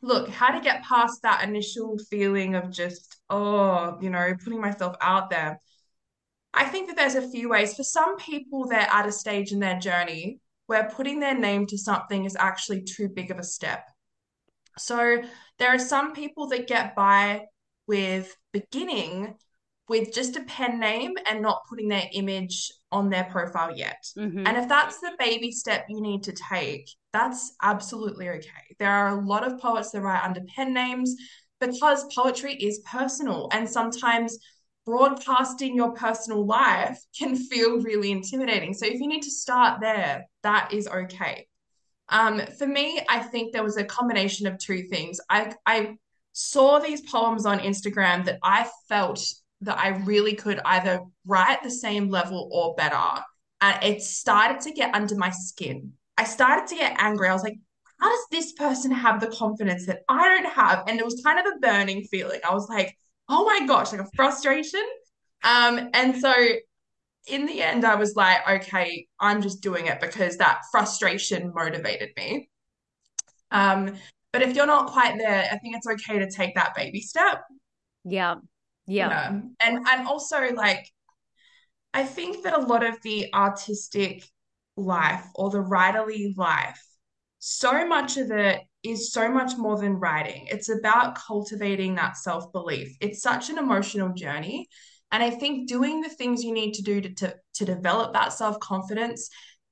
look, 0.01 0.29
how 0.29 0.51
to 0.51 0.61
get 0.61 0.83
past 0.83 1.21
that 1.23 1.43
initial 1.43 1.97
feeling 2.09 2.55
of 2.55 2.71
just, 2.71 3.17
oh, 3.29 3.97
you 3.99 4.09
know, 4.09 4.33
putting 4.41 4.61
myself 4.61 4.95
out 5.01 5.29
there. 5.29 5.59
I 6.55 6.65
think 6.65 6.87
that 6.87 6.95
there's 6.95 7.15
a 7.15 7.29
few 7.29 7.49
ways. 7.49 7.75
For 7.75 7.83
some 7.83 8.15
people, 8.17 8.67
they're 8.67 8.87
at 8.91 9.05
a 9.05 9.11
stage 9.11 9.51
in 9.51 9.59
their 9.59 9.77
journey 9.77 10.39
where 10.67 10.89
putting 10.89 11.19
their 11.19 11.37
name 11.37 11.67
to 11.67 11.77
something 11.77 12.25
is 12.25 12.35
actually 12.39 12.83
too 12.83 13.09
big 13.09 13.29
of 13.29 13.37
a 13.37 13.43
step. 13.43 13.85
So 14.77 15.21
there 15.59 15.69
are 15.69 15.79
some 15.79 16.13
people 16.13 16.47
that 16.49 16.67
get 16.67 16.95
by 16.95 17.45
with 17.87 18.35
beginning, 18.51 19.35
with 19.87 20.13
just 20.13 20.37
a 20.37 20.43
pen 20.43 20.79
name 20.79 21.15
and 21.27 21.41
not 21.41 21.61
putting 21.69 21.89
their 21.89 22.09
image 22.13 22.71
on 22.91 23.09
their 23.09 23.25
profile 23.25 23.75
yet. 23.75 24.03
Mhm. 24.17 24.47
And 24.47 24.57
if 24.57 24.67
that's 24.67 24.99
the 24.99 25.15
baby 25.19 25.51
step 25.51 25.85
you 25.89 26.01
need 26.01 26.23
to 26.23 26.33
take, 26.33 26.89
that's 27.13 27.53
absolutely 27.61 28.29
okay. 28.29 28.75
There 28.79 28.91
are 28.91 29.09
a 29.09 29.25
lot 29.25 29.45
of 29.45 29.59
poets 29.59 29.91
that 29.91 30.01
write 30.01 30.23
under 30.23 30.41
pen 30.55 30.73
names 30.73 31.15
because 31.59 32.03
poetry 32.13 32.55
is 32.55 32.79
personal 32.79 33.49
and 33.51 33.69
sometimes 33.69 34.37
broadcasting 34.85 35.75
your 35.75 35.91
personal 35.91 36.45
life 36.45 36.99
can 37.17 37.35
feel 37.35 37.81
really 37.81 38.11
intimidating. 38.11 38.73
So 38.73 38.85
if 38.85 38.99
you 38.99 39.07
need 39.07 39.23
to 39.23 39.31
start 39.31 39.81
there, 39.81 40.25
that 40.43 40.73
is 40.73 40.87
okay. 40.87 41.47
Um, 42.09 42.39
for 42.59 42.67
me, 42.67 43.01
I 43.09 43.19
think 43.19 43.51
there 43.51 43.63
was 43.63 43.77
a 43.77 43.83
combination 43.83 44.45
of 44.47 44.59
two 44.59 44.83
things. 44.83 45.19
I 45.29 45.53
I 45.65 45.97
saw 46.33 46.79
these 46.79 47.01
poems 47.01 47.45
on 47.45 47.59
Instagram 47.59 48.25
that 48.25 48.39
I 48.43 48.69
felt 48.87 49.25
that 49.61 49.79
I 49.79 49.89
really 49.89 50.35
could 50.35 50.59
either 50.65 51.01
write 51.25 51.63
the 51.63 51.71
same 51.71 52.09
level 52.09 52.49
or 52.51 52.75
better. 52.75 53.23
And 53.61 53.83
it 53.83 54.01
started 54.01 54.61
to 54.61 54.71
get 54.71 54.93
under 54.93 55.15
my 55.15 55.31
skin. 55.31 55.93
I 56.17 56.25
started 56.25 56.67
to 56.67 56.75
get 56.75 56.95
angry. 56.99 57.29
I 57.29 57.33
was 57.33 57.43
like, 57.43 57.57
how 57.99 58.09
does 58.09 58.25
this 58.31 58.51
person 58.53 58.91
have 58.91 59.19
the 59.19 59.27
confidence 59.27 59.85
that 59.87 60.01
I 60.09 60.27
don't 60.27 60.51
have? 60.53 60.83
And 60.87 60.99
it 60.99 61.05
was 61.05 61.21
kind 61.23 61.39
of 61.39 61.45
a 61.45 61.59
burning 61.59 62.03
feeling. 62.03 62.41
I 62.47 62.53
was 62.53 62.67
like, 62.69 62.95
oh 63.29 63.45
my 63.45 63.65
gosh, 63.65 63.91
like 63.91 64.01
a 64.01 64.09
frustration. 64.15 64.83
Um, 65.43 65.89
and 65.93 66.17
so 66.17 66.33
in 67.27 67.45
the 67.45 67.61
end, 67.61 67.85
I 67.85 67.95
was 67.95 68.15
like, 68.15 68.47
okay, 68.47 69.07
I'm 69.19 69.41
just 69.41 69.61
doing 69.61 69.87
it 69.87 69.99
because 69.99 70.37
that 70.37 70.61
frustration 70.71 71.51
motivated 71.53 72.09
me. 72.17 72.49
Um, 73.51 73.95
but 74.31 74.41
if 74.41 74.55
you're 74.55 74.67
not 74.67 74.91
quite 74.91 75.17
there, 75.17 75.47
I 75.51 75.57
think 75.57 75.75
it's 75.75 75.87
okay 75.87 76.19
to 76.19 76.29
take 76.29 76.55
that 76.55 76.75
baby 76.75 77.01
step. 77.01 77.43
Yeah. 78.03 78.35
Yeah. 78.87 79.09
Yeah. 79.09 79.41
And 79.61 79.87
and 79.87 80.07
also 80.07 80.51
like 80.53 80.91
I 81.93 82.03
think 82.03 82.43
that 82.43 82.53
a 82.53 82.61
lot 82.61 82.85
of 82.85 83.01
the 83.01 83.33
artistic 83.33 84.23
life 84.75 85.25
or 85.35 85.49
the 85.49 85.63
writerly 85.63 86.35
life, 86.35 86.83
so 87.39 87.87
much 87.87 88.17
of 88.17 88.31
it 88.31 88.59
is 88.85 89.11
so 89.11 89.29
much 89.29 89.57
more 89.57 89.77
than 89.77 89.93
writing. 89.99 90.47
It's 90.49 90.69
about 90.69 91.15
cultivating 91.15 91.95
that 91.95 92.17
self-belief. 92.17 92.95
It's 93.01 93.21
such 93.21 93.49
an 93.49 93.57
emotional 93.57 94.13
journey. 94.13 94.67
And 95.11 95.23
I 95.23 95.29
think 95.29 95.67
doing 95.67 96.01
the 96.01 96.09
things 96.09 96.43
you 96.43 96.53
need 96.53 96.73
to 96.73 96.83
do 96.83 97.01
to, 97.01 97.13
to, 97.15 97.35
to 97.55 97.65
develop 97.65 98.13
that 98.13 98.33
self-confidence 98.33 99.29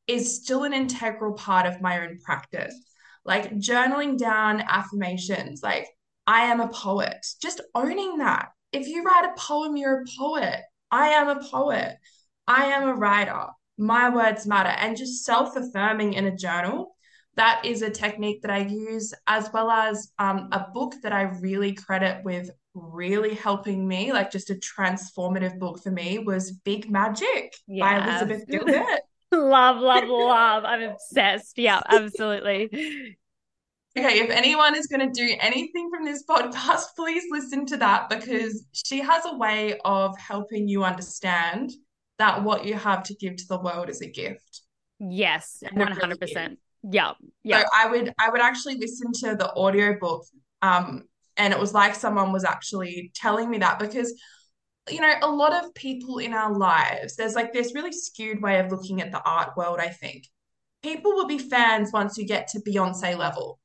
is 0.07 0.41
still 0.41 0.63
an 0.63 0.73
integral 0.73 1.33
part 1.33 1.65
of 1.65 1.81
my 1.81 2.01
own 2.01 2.19
practice. 2.23 2.73
Like 3.25 3.53
journaling 3.55 4.17
down 4.17 4.61
affirmations, 4.61 5.61
like 5.63 5.87
I 6.27 6.41
am 6.41 6.59
a 6.59 6.67
poet, 6.67 7.25
just 7.41 7.61
owning 7.73 8.17
that. 8.17 8.49
If 8.71 8.87
you 8.87 9.03
write 9.03 9.25
a 9.25 9.39
poem, 9.39 9.77
you're 9.77 10.01
a 10.01 10.05
poet. 10.17 10.61
I 10.91 11.09
am 11.09 11.29
a 11.29 11.43
poet. 11.43 11.97
I 12.47 12.65
am 12.65 12.87
a 12.87 12.95
writer. 12.95 13.47
My 13.77 14.09
words 14.09 14.45
matter. 14.45 14.69
And 14.69 14.97
just 14.97 15.23
self 15.23 15.55
affirming 15.55 16.13
in 16.13 16.25
a 16.25 16.35
journal. 16.35 16.92
That 17.35 17.65
is 17.65 17.81
a 17.81 17.89
technique 17.89 18.41
that 18.43 18.51
I 18.51 18.59
use, 18.59 19.13
as 19.27 19.49
well 19.51 19.71
as 19.71 20.11
um, 20.19 20.49
a 20.51 20.67
book 20.73 20.93
that 21.01 21.11
I 21.11 21.23
really 21.23 21.73
credit 21.73 22.23
with 22.23 22.51
really 22.75 23.33
helping 23.33 23.87
me, 23.87 24.13
like 24.13 24.31
just 24.31 24.49
a 24.49 24.55
transformative 24.55 25.57
book 25.59 25.81
for 25.81 25.91
me, 25.91 26.19
was 26.19 26.51
Big 26.51 26.89
Magic 26.89 27.55
by 27.79 27.97
Elizabeth 27.97 28.47
Gilbert. 28.49 29.01
love, 29.31 29.77
love, 29.77 30.03
love. 30.07 30.63
I'm 30.63 30.83
obsessed. 30.83 31.57
Yeah, 31.57 31.81
absolutely. 31.87 33.17
Okay, 33.95 34.19
if 34.19 34.31
anyone 34.31 34.75
is 34.75 34.87
going 34.87 35.07
to 35.07 35.11
do 35.13 35.35
anything 35.39 35.91
from 35.91 36.03
this 36.03 36.23
podcast, 36.27 36.95
please 36.95 37.23
listen 37.29 37.65
to 37.67 37.77
that 37.77 38.09
because 38.09 38.65
she 38.71 38.99
has 39.01 39.23
a 39.25 39.37
way 39.37 39.79
of 39.85 40.17
helping 40.17 40.67
you 40.67 40.83
understand 40.83 41.71
that 42.17 42.43
what 42.43 42.65
you 42.65 42.73
have 42.73 43.03
to 43.03 43.15
give 43.15 43.35
to 43.35 43.47
the 43.47 43.59
world 43.59 43.89
is 43.89 44.01
a 44.01 44.07
gift. 44.07 44.61
Yes, 44.99 45.63
And 45.63 45.79
it 45.79 45.95
really 45.95 46.17
100%. 46.17 46.57
Yeah. 46.83 47.13
Yeah. 47.43 47.61
So 47.61 47.65
I 47.73 47.89
would 47.89 48.13
I 48.19 48.29
would 48.29 48.41
actually 48.41 48.75
listen 48.75 49.11
to 49.23 49.35
the 49.35 49.51
audiobook 49.53 50.25
um 50.61 51.03
and 51.37 51.53
it 51.53 51.59
was 51.59 51.73
like 51.73 51.95
someone 51.95 52.31
was 52.31 52.43
actually 52.43 53.11
telling 53.15 53.49
me 53.49 53.57
that 53.59 53.79
because 53.79 54.13
you 54.89 54.99
know 55.01 55.13
a 55.21 55.29
lot 55.29 55.53
of 55.53 55.73
people 55.73 56.17
in 56.19 56.33
our 56.33 56.53
lives 56.53 57.15
there's 57.15 57.35
like 57.35 57.53
this 57.53 57.73
really 57.73 57.91
skewed 57.91 58.41
way 58.41 58.59
of 58.59 58.71
looking 58.71 59.01
at 59.01 59.11
the 59.11 59.21
art 59.23 59.55
world 59.57 59.79
I 59.79 59.89
think. 59.89 60.25
People 60.81 61.13
will 61.13 61.27
be 61.27 61.39
fans 61.39 61.91
once 61.93 62.17
you 62.17 62.25
get 62.27 62.49
to 62.49 62.59
Beyonce 62.59 63.17
level, 63.17 63.59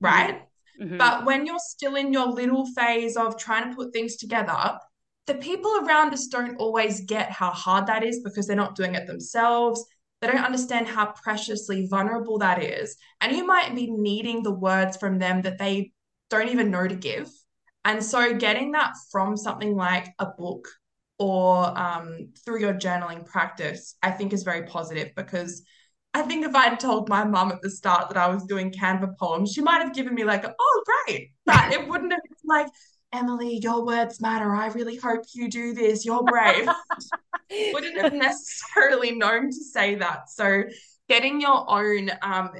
right? 0.00 0.42
Mhm. 0.80 0.98
But 0.98 1.24
when 1.24 1.44
you're 1.44 1.58
still 1.58 1.96
in 1.96 2.12
your 2.12 2.26
little 2.26 2.64
phase 2.74 3.16
of 3.16 3.36
trying 3.36 3.68
to 3.68 3.74
put 3.74 3.92
things 3.92 4.16
together, 4.16 4.78
the 5.26 5.34
people 5.34 5.72
around 5.82 6.12
us 6.14 6.28
don't 6.28 6.56
always 6.56 7.00
get 7.00 7.30
how 7.30 7.50
hard 7.50 7.86
that 7.88 8.04
is 8.04 8.20
because 8.22 8.46
they're 8.46 8.56
not 8.56 8.76
doing 8.76 8.94
it 8.94 9.08
themselves. 9.08 9.84
They 10.20 10.26
don't 10.26 10.44
understand 10.44 10.86
how 10.86 11.12
preciously 11.12 11.86
vulnerable 11.88 12.38
that 12.38 12.62
is. 12.62 12.96
And 13.20 13.34
you 13.34 13.46
might 13.46 13.74
be 13.74 13.90
needing 13.90 14.42
the 14.42 14.52
words 14.52 14.96
from 14.96 15.18
them 15.18 15.42
that 15.42 15.58
they 15.58 15.92
don't 16.28 16.50
even 16.50 16.70
know 16.70 16.86
to 16.86 16.94
give. 16.94 17.30
And 17.84 18.04
so 18.04 18.34
getting 18.36 18.72
that 18.72 18.92
from 19.10 19.36
something 19.36 19.74
like 19.74 20.08
a 20.18 20.26
book 20.26 20.68
or 21.18 21.78
um, 21.78 22.32
through 22.44 22.60
your 22.60 22.74
journaling 22.74 23.24
practice, 23.24 23.96
I 24.02 24.10
think 24.10 24.32
is 24.32 24.42
very 24.42 24.66
positive 24.66 25.10
because 25.16 25.62
I 26.12 26.22
think 26.22 26.44
if 26.44 26.54
I'd 26.54 26.80
told 26.80 27.08
my 27.08 27.24
mum 27.24 27.52
at 27.52 27.62
the 27.62 27.70
start 27.70 28.08
that 28.08 28.18
I 28.18 28.28
was 28.28 28.44
doing 28.44 28.72
Canva 28.72 29.16
poems, 29.18 29.52
she 29.52 29.62
might 29.62 29.82
have 29.82 29.94
given 29.94 30.14
me 30.14 30.24
like, 30.24 30.44
oh, 30.44 30.84
great. 31.06 31.30
But 31.46 31.72
it 31.72 31.86
wouldn't 31.86 32.12
have 32.12 32.22
been 32.22 32.36
like, 32.44 32.66
Emily, 33.12 33.58
your 33.62 33.84
words 33.84 34.20
matter. 34.20 34.54
I 34.54 34.68
really 34.68 34.96
hope 34.96 35.24
you 35.32 35.48
do 35.48 35.74
this. 35.74 36.04
You're 36.04 36.22
brave. 36.22 36.68
wouldn't 37.72 38.00
have 38.00 38.12
necessarily 38.12 39.12
known 39.12 39.48
to 39.48 39.64
say 39.64 39.96
that. 39.96 40.30
So 40.30 40.64
getting 41.08 41.40
your 41.40 41.68
own 41.68 42.10
um, 42.22 42.50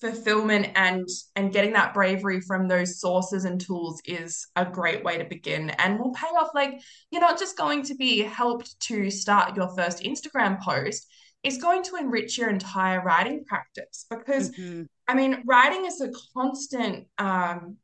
fulfillment 0.00 0.68
and 0.76 1.06
and 1.36 1.52
getting 1.52 1.74
that 1.74 1.92
bravery 1.92 2.40
from 2.40 2.66
those 2.66 3.00
sources 3.00 3.44
and 3.44 3.60
tools 3.60 4.00
is 4.06 4.46
a 4.56 4.64
great 4.64 5.04
way 5.04 5.18
to 5.18 5.24
begin 5.24 5.70
and 5.70 5.98
will 5.98 6.12
pay 6.12 6.28
off 6.28 6.48
like 6.54 6.80
you're 7.10 7.20
not 7.20 7.38
just 7.38 7.56
going 7.56 7.82
to 7.82 7.94
be 7.94 8.20
helped 8.22 8.80
to 8.80 9.10
start 9.10 9.56
your 9.56 9.68
first 9.76 10.02
Instagram 10.02 10.58
post 10.60 11.06
it's 11.42 11.58
going 11.58 11.82
to 11.82 11.96
enrich 11.96 12.38
your 12.38 12.48
entire 12.48 13.02
writing 13.02 13.44
practice 13.46 14.06
because 14.08 14.50
Mhm. 14.52 14.86
I 15.06 15.14
mean 15.14 15.42
writing 15.44 15.84
is 15.84 16.00
a 16.00 16.10
constant 16.34 17.06
um 17.18 17.76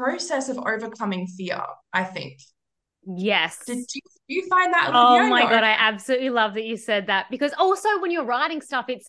process 0.00 0.48
of 0.48 0.58
overcoming 0.58 1.26
fear 1.26 1.60
I 1.92 2.04
think 2.04 2.38
Yes. 3.06 3.64
did 3.66 3.78
you, 3.94 4.00
do 4.28 4.34
you 4.34 4.46
find 4.48 4.72
that 4.74 4.90
Oh 4.92 5.28
my 5.28 5.42
God, 5.42 5.64
I 5.64 5.70
absolutely 5.78 6.30
love 6.30 6.54
that 6.54 6.64
you 6.64 6.76
said 6.76 7.06
that 7.08 7.26
because 7.30 7.52
also 7.58 8.00
when 8.00 8.10
you're 8.10 8.24
writing 8.24 8.60
stuff, 8.60 8.86
it's 8.88 9.08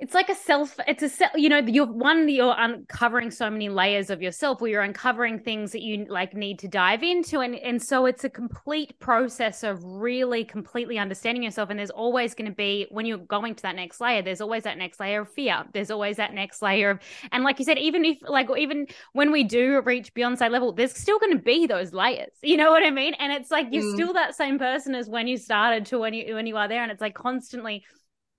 it's 0.00 0.14
like 0.14 0.28
a 0.28 0.34
self 0.34 0.78
it's 0.86 1.02
a 1.02 1.08
se- 1.08 1.30
you 1.34 1.48
know 1.48 1.58
you're 1.58 1.86
one 1.86 2.28
you're 2.28 2.54
uncovering 2.56 3.30
so 3.30 3.50
many 3.50 3.68
layers 3.68 4.10
of 4.10 4.22
yourself 4.22 4.60
where 4.60 4.70
you're 4.70 4.82
uncovering 4.82 5.40
things 5.40 5.72
that 5.72 5.82
you 5.82 6.06
like 6.08 6.34
need 6.34 6.58
to 6.60 6.68
dive 6.68 7.02
into. 7.02 7.40
And 7.40 7.56
and 7.56 7.82
so 7.82 8.06
it's 8.06 8.22
a 8.24 8.30
complete 8.30 8.98
process 9.00 9.64
of 9.64 9.82
really 9.82 10.44
completely 10.44 10.98
understanding 10.98 11.42
yourself. 11.42 11.70
And 11.70 11.78
there's 11.78 11.90
always 11.90 12.34
going 12.34 12.48
to 12.50 12.54
be 12.54 12.86
when 12.90 13.06
you're 13.06 13.18
going 13.18 13.56
to 13.56 13.62
that 13.62 13.74
next 13.74 14.00
layer 14.00 14.22
there's 14.22 14.40
always 14.40 14.62
that 14.64 14.78
next 14.78 15.00
layer 15.00 15.22
of 15.22 15.32
fear. 15.32 15.64
There's 15.72 15.90
always 15.90 16.16
that 16.18 16.32
next 16.32 16.62
layer 16.62 16.90
of 16.90 17.00
and 17.32 17.42
like 17.42 17.58
you 17.58 17.64
said 17.64 17.78
even 17.78 18.04
if 18.04 18.18
like 18.28 18.48
even 18.56 18.86
when 19.14 19.32
we 19.32 19.42
do 19.44 19.80
reach 19.82 20.14
beyonce 20.14 20.48
level 20.50 20.72
there's 20.72 20.92
still 20.96 21.18
going 21.18 21.36
to 21.36 21.42
be 21.42 21.66
those 21.66 21.92
layers. 21.92 22.30
You 22.42 22.56
know 22.56 22.70
what 22.70 22.84
i 22.84 22.90
mean? 22.90 23.14
And 23.14 23.32
it's 23.32 23.50
like 23.50 23.66
you're 23.72 23.82
Mm. 23.82 23.94
still 23.94 24.12
that 24.14 24.34
same 24.36 24.58
person 24.58 24.94
as 24.94 25.08
when 25.08 25.26
you 25.26 25.36
started 25.38 25.86
to 25.86 25.98
when 25.98 26.14
you 26.14 26.34
when 26.34 26.46
you 26.46 26.56
are 26.56 26.68
there. 26.68 26.82
And 26.82 26.92
it's 26.92 27.00
like 27.00 27.14
constantly 27.14 27.84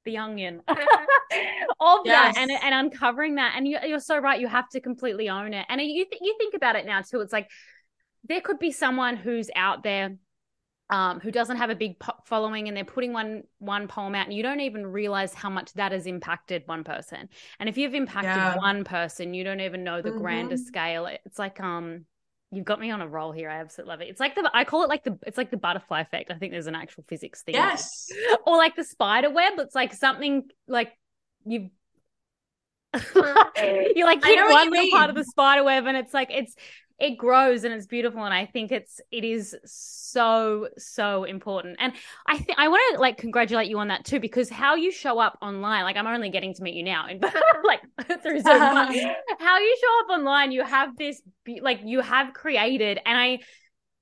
the 0.06 0.18
onion 0.18 0.62
of 0.68 2.00
Yes. 2.04 2.08
that 2.08 2.34
and 2.38 2.52
and 2.52 2.74
uncovering 2.74 3.36
that 3.36 3.54
and 3.56 3.68
you, 3.68 3.78
you're 3.86 4.00
so 4.00 4.18
right 4.18 4.40
you 4.40 4.48
have 4.48 4.70
to 4.70 4.80
completely 4.80 5.30
own 5.30 5.54
it 5.54 5.66
and 5.70 5.82
you 5.82 6.06
th- 6.06 6.22
you 6.22 6.36
think 6.38 6.54
about 6.54 6.76
it 6.76 6.86
now 6.86 7.02
too 7.02 7.22
it's 7.22 7.34
like 7.34 7.50
there 8.28 8.42
could 8.42 8.60
be 8.60 8.72
someone 8.72 9.16
who's 9.16 9.50
out 9.56 9.84
there 9.84 10.16
um, 10.90 11.20
who 11.20 11.32
doesn't 11.32 11.58
have 11.58 11.70
a 11.70 11.76
big 11.76 12.00
po- 12.00 12.14
following 12.26 12.68
and 12.68 12.76
they're 12.76 12.84
putting 12.84 13.14
one 13.14 13.44
one 13.60 13.88
poem 13.88 14.16
out 14.16 14.26
and 14.26 14.34
you 14.34 14.42
don't 14.44 14.60
even 14.62 14.88
realize 14.88 15.34
how 15.34 15.50
much 15.50 15.72
that 15.74 15.92
has 15.92 16.08
impacted 16.08 16.64
one 16.66 16.84
person 16.84 17.30
and 17.60 17.70
if 17.70 17.78
you've 17.78 17.94
impacted 17.94 18.34
Yeah. 18.34 18.56
one 18.56 18.84
person 18.84 19.34
you 19.34 19.44
don't 19.44 19.62
even 19.62 19.84
know 19.84 20.02
the 20.02 20.12
grander 20.12 20.56
Mhm. 20.56 20.66
scale 20.66 21.06
it's 21.06 21.38
like 21.40 21.60
um 21.62 22.06
you've 22.52 22.66
got 22.66 22.80
me 22.80 22.92
on 22.92 23.02
a 23.02 23.08
roll 23.08 23.32
here. 23.32 23.50
I 23.50 23.60
absolutely 23.60 23.92
love 23.92 24.02
it. 24.02 24.10
It's 24.10 24.20
like 24.20 24.36
the 24.36 24.50
i 24.54 24.64
call 24.64 24.84
it 24.84 24.90
like 24.90 25.04
the 25.04 25.18
it's 25.26 25.38
like 25.38 25.52
the 25.52 25.58
butterfly 25.58 26.02
effect. 26.02 26.32
I 26.32 26.36
think 26.36 26.52
there's 26.52 26.68
an 26.68 26.76
actual 26.76 27.04
physics 27.08 27.44
thing. 27.44 27.56
Yes. 27.56 28.08
Or 28.46 28.58
like 28.58 28.76
the 28.76 28.84
spider 28.84 29.30
web. 29.30 29.54
It's 29.58 29.76
like 29.76 29.94
something 29.94 30.44
like 30.68 30.92
you 31.46 31.70
you're 33.16 34.06
like 34.06 34.26
I 34.26 34.28
hit 34.28 34.36
know 34.38 34.46
what 34.46 34.52
one 34.52 34.66
you 34.66 34.72
little 34.72 34.98
part 34.98 35.10
of 35.12 35.16
the 35.16 35.24
spider 35.24 35.64
web 35.64 35.86
and 35.86 35.96
it's 35.96 36.14
like 36.14 36.32
it's 36.32 36.56
it 37.00 37.18
grows 37.18 37.64
and 37.64 37.74
it's 37.74 37.86
beautiful 37.86 38.24
and 38.24 38.34
i 38.34 38.46
think 38.46 38.72
it's 38.72 39.00
it 39.12 39.24
is 39.24 39.56
so 39.66 40.68
so 40.78 41.24
important 41.24 41.76
and 41.80 41.94
i 42.28 42.38
think 42.38 42.58
i 42.58 42.68
want 42.68 42.82
to 42.94 43.00
like 43.00 43.18
congratulate 43.18 43.68
you 43.68 43.80
on 43.80 43.88
that 43.88 44.04
too 44.04 44.20
because 44.20 44.50
how 44.50 44.76
you 44.76 44.92
show 44.92 45.20
up 45.20 45.38
online 45.42 45.84
like 45.84 45.96
i'm 45.96 46.08
only 46.08 46.30
getting 46.30 46.54
to 46.54 46.64
meet 46.64 46.76
you 46.76 46.84
now 46.84 47.06
and 47.10 47.24
like 47.64 47.82
through 48.22 48.40
Zoom, 48.42 48.60
but 48.60 48.96
how 49.40 49.60
you 49.60 49.78
show 49.82 50.14
up 50.14 50.20
online 50.20 50.52
you 50.52 50.64
have 50.64 50.96
this 50.98 51.22
like 51.62 51.80
you 51.84 52.02
have 52.02 52.34
created 52.34 53.00
and 53.06 53.18
i 53.18 53.40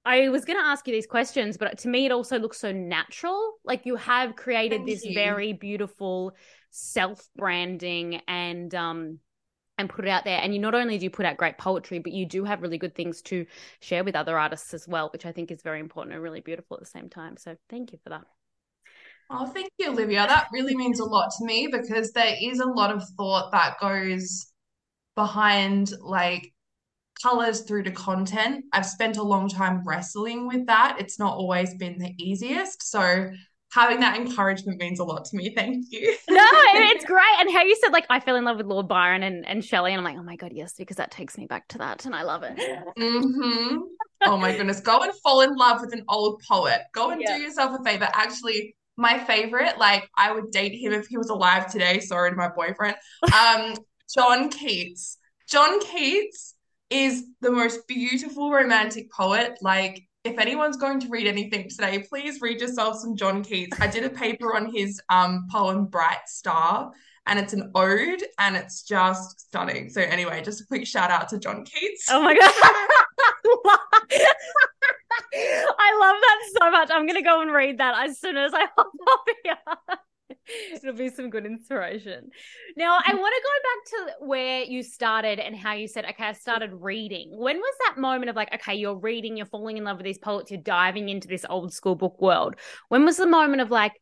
I 0.09 0.29
was 0.29 0.45
going 0.45 0.57
to 0.57 0.65
ask 0.65 0.87
you 0.87 0.93
these 0.93 1.05
questions, 1.05 1.57
but 1.57 1.79
to 1.79 1.89
me, 1.89 2.05
it 2.05 2.13
also 2.13 2.39
looks 2.39 2.57
so 2.57 2.71
natural. 2.71 3.55
Like 3.65 3.85
you 3.85 3.97
have 3.97 4.37
created 4.37 4.77
Thank 4.77 4.87
this 4.87 5.03
you. 5.03 5.13
very 5.13 5.51
beautiful 5.51 6.31
self 6.71 7.27
branding 7.35 8.21
and, 8.25 8.73
um, 8.73 9.19
and 9.77 9.89
put 9.89 10.05
it 10.05 10.09
out 10.09 10.23
there. 10.23 10.39
And 10.41 10.53
you 10.53 10.59
not 10.59 10.75
only 10.75 10.97
do 10.97 11.03
you 11.03 11.09
put 11.09 11.25
out 11.25 11.37
great 11.37 11.57
poetry, 11.57 11.99
but 11.99 12.11
you 12.11 12.25
do 12.25 12.43
have 12.43 12.61
really 12.61 12.77
good 12.77 12.95
things 12.95 13.21
to 13.23 13.45
share 13.79 14.03
with 14.03 14.15
other 14.15 14.37
artists 14.37 14.73
as 14.73 14.87
well, 14.87 15.09
which 15.13 15.25
I 15.25 15.31
think 15.31 15.51
is 15.51 15.61
very 15.61 15.79
important 15.79 16.13
and 16.13 16.23
really 16.23 16.41
beautiful 16.41 16.77
at 16.77 16.81
the 16.81 16.89
same 16.89 17.09
time. 17.09 17.37
So 17.37 17.55
thank 17.69 17.91
you 17.91 17.99
for 18.03 18.09
that. 18.09 18.25
Oh, 19.29 19.45
thank 19.45 19.69
you, 19.77 19.89
Olivia. 19.89 20.25
That 20.25 20.47
really 20.53 20.75
means 20.75 20.99
a 20.99 21.05
lot 21.05 21.29
to 21.37 21.45
me 21.45 21.67
because 21.71 22.11
there 22.13 22.35
is 22.41 22.59
a 22.59 22.65
lot 22.65 22.95
of 22.95 23.03
thought 23.17 23.51
that 23.51 23.79
goes 23.79 24.47
behind 25.15 25.91
like 26.01 26.53
colors 27.21 27.61
through 27.61 27.83
to 27.83 27.91
content. 27.91 28.63
I've 28.71 28.85
spent 28.85 29.17
a 29.17 29.23
long 29.23 29.49
time 29.49 29.83
wrestling 29.85 30.47
with 30.47 30.65
that. 30.67 30.97
It's 30.99 31.19
not 31.19 31.35
always 31.35 31.73
been 31.75 31.97
the 31.97 32.13
easiest. 32.17 32.89
So 32.89 33.29
having 33.73 33.99
that 33.99 34.17
encouragement 34.17 34.79
means 34.79 34.99
a 34.99 35.03
lot 35.03 35.25
to 35.25 35.35
me. 35.35 35.53
Thank 35.55 35.85
you. 35.91 36.15
no, 36.29 36.41
it's 36.41 37.05
great. 37.05 37.23
And 37.39 37.51
how 37.51 37.63
you 37.63 37.75
said 37.81 37.91
like 37.91 38.05
I 38.09 38.19
fell 38.19 38.35
in 38.35 38.45
love 38.45 38.57
with 38.57 38.65
Lord 38.65 38.87
Byron 38.87 39.23
and, 39.23 39.45
and 39.47 39.63
Shelley, 39.63 39.91
and 39.93 39.99
I'm 39.99 40.05
like, 40.05 40.17
oh 40.19 40.23
my 40.23 40.35
god, 40.35 40.51
yes, 40.53 40.73
because 40.77 40.97
that 40.97 41.11
takes 41.11 41.37
me 41.37 41.45
back 41.45 41.67
to 41.69 41.79
that, 41.79 42.05
and 42.05 42.15
I 42.15 42.23
love 42.23 42.43
it. 42.43 42.59
hmm 42.97 43.77
Oh 44.25 44.35
my 44.37 44.55
goodness. 44.55 44.81
Go 44.81 44.99
and 45.01 45.13
fall 45.23 45.41
in 45.41 45.55
love 45.55 45.79
with 45.81 45.93
an 45.93 46.03
old 46.09 46.41
poet. 46.49 46.81
Go 46.93 47.11
and 47.11 47.21
Yeah. 47.21 47.37
do 47.37 47.43
yourself 47.43 47.79
a 47.79 47.83
favor. 47.83 48.09
Actually, 48.13 48.75
my 48.97 49.19
favorite, 49.19 49.77
like 49.77 50.09
I 50.17 50.31
would 50.31 50.51
date 50.51 50.73
him 50.73 50.91
if 50.91 51.07
he 51.07 51.17
was 51.17 51.29
alive 51.29 51.71
today. 51.71 51.99
Sorry 51.99 52.29
to 52.31 52.35
my 52.35 52.49
boyfriend. 52.49 52.95
Um, 53.33 53.75
John 54.13 54.49
Keats. 54.49 55.17
John 55.49 55.79
Keats 55.79 56.55
is 56.89 57.25
the 57.41 57.51
most 57.51 57.87
beautiful 57.87 58.51
romantic 58.51 59.11
poet. 59.11 59.57
Like, 59.61 60.06
if 60.27 60.37
anyone's 60.39 60.77
going 60.77 60.99
to 60.99 61.07
read 61.09 61.25
anything 61.27 61.69
today, 61.69 61.99
please 62.07 62.41
read 62.41 62.59
yourself 62.59 62.97
some 62.97 63.15
John 63.15 63.43
Keats. 63.43 63.79
I 63.79 63.87
did 63.87 64.03
a 64.03 64.09
paper 64.09 64.55
on 64.55 64.73
his 64.73 65.01
um 65.09 65.47
poem 65.49 65.85
Bright 65.85 66.27
Star, 66.27 66.91
and 67.25 67.39
it's 67.39 67.53
an 67.53 67.71
ode, 67.73 68.23
and 68.39 68.55
it's 68.55 68.83
just 68.83 69.47
stunning. 69.47 69.89
So 69.89 70.01
anyway, 70.01 70.41
just 70.43 70.61
a 70.61 70.65
quick 70.65 70.85
shout 70.85 71.09
out 71.11 71.29
to 71.29 71.39
John 71.39 71.63
Keats. 71.63 72.07
Oh 72.09 72.21
my 72.21 72.33
god. 72.33 72.51
I 75.79 75.97
love 75.99 76.15
that 76.21 76.39
so 76.59 76.71
much. 76.71 76.89
I'm 76.91 77.07
gonna 77.07 77.21
go 77.21 77.41
and 77.41 77.51
read 77.51 77.77
that 77.79 78.07
as 78.07 78.19
soon 78.19 78.37
as 78.37 78.53
I 78.53 78.65
hop 78.75 78.91
off 79.07 79.19
here. 79.43 79.97
It'll 80.73 80.95
be 80.95 81.09
some 81.09 81.29
good 81.29 81.45
inspiration. 81.45 82.29
Now, 82.75 82.97
I 83.05 83.13
want 83.13 83.35
to 83.35 83.41
go 83.43 84.05
back 84.09 84.19
to 84.19 84.25
where 84.25 84.63
you 84.63 84.83
started 84.83 85.39
and 85.39 85.55
how 85.55 85.73
you 85.73 85.87
said, 85.87 86.05
okay, 86.05 86.25
I 86.25 86.33
started 86.33 86.71
reading. 86.73 87.29
When 87.31 87.57
was 87.57 87.75
that 87.87 87.99
moment 87.99 88.29
of 88.29 88.35
like, 88.35 88.53
okay, 88.53 88.75
you're 88.75 88.97
reading, 88.97 89.37
you're 89.37 89.45
falling 89.45 89.77
in 89.77 89.83
love 89.83 89.97
with 89.97 90.05
these 90.05 90.17
poets, 90.17 90.51
you're 90.51 90.61
diving 90.61 91.09
into 91.09 91.27
this 91.27 91.45
old 91.49 91.73
school 91.73 91.95
book 91.95 92.21
world? 92.21 92.55
When 92.89 93.05
was 93.05 93.17
the 93.17 93.27
moment 93.27 93.61
of 93.61 93.71
like, 93.71 93.93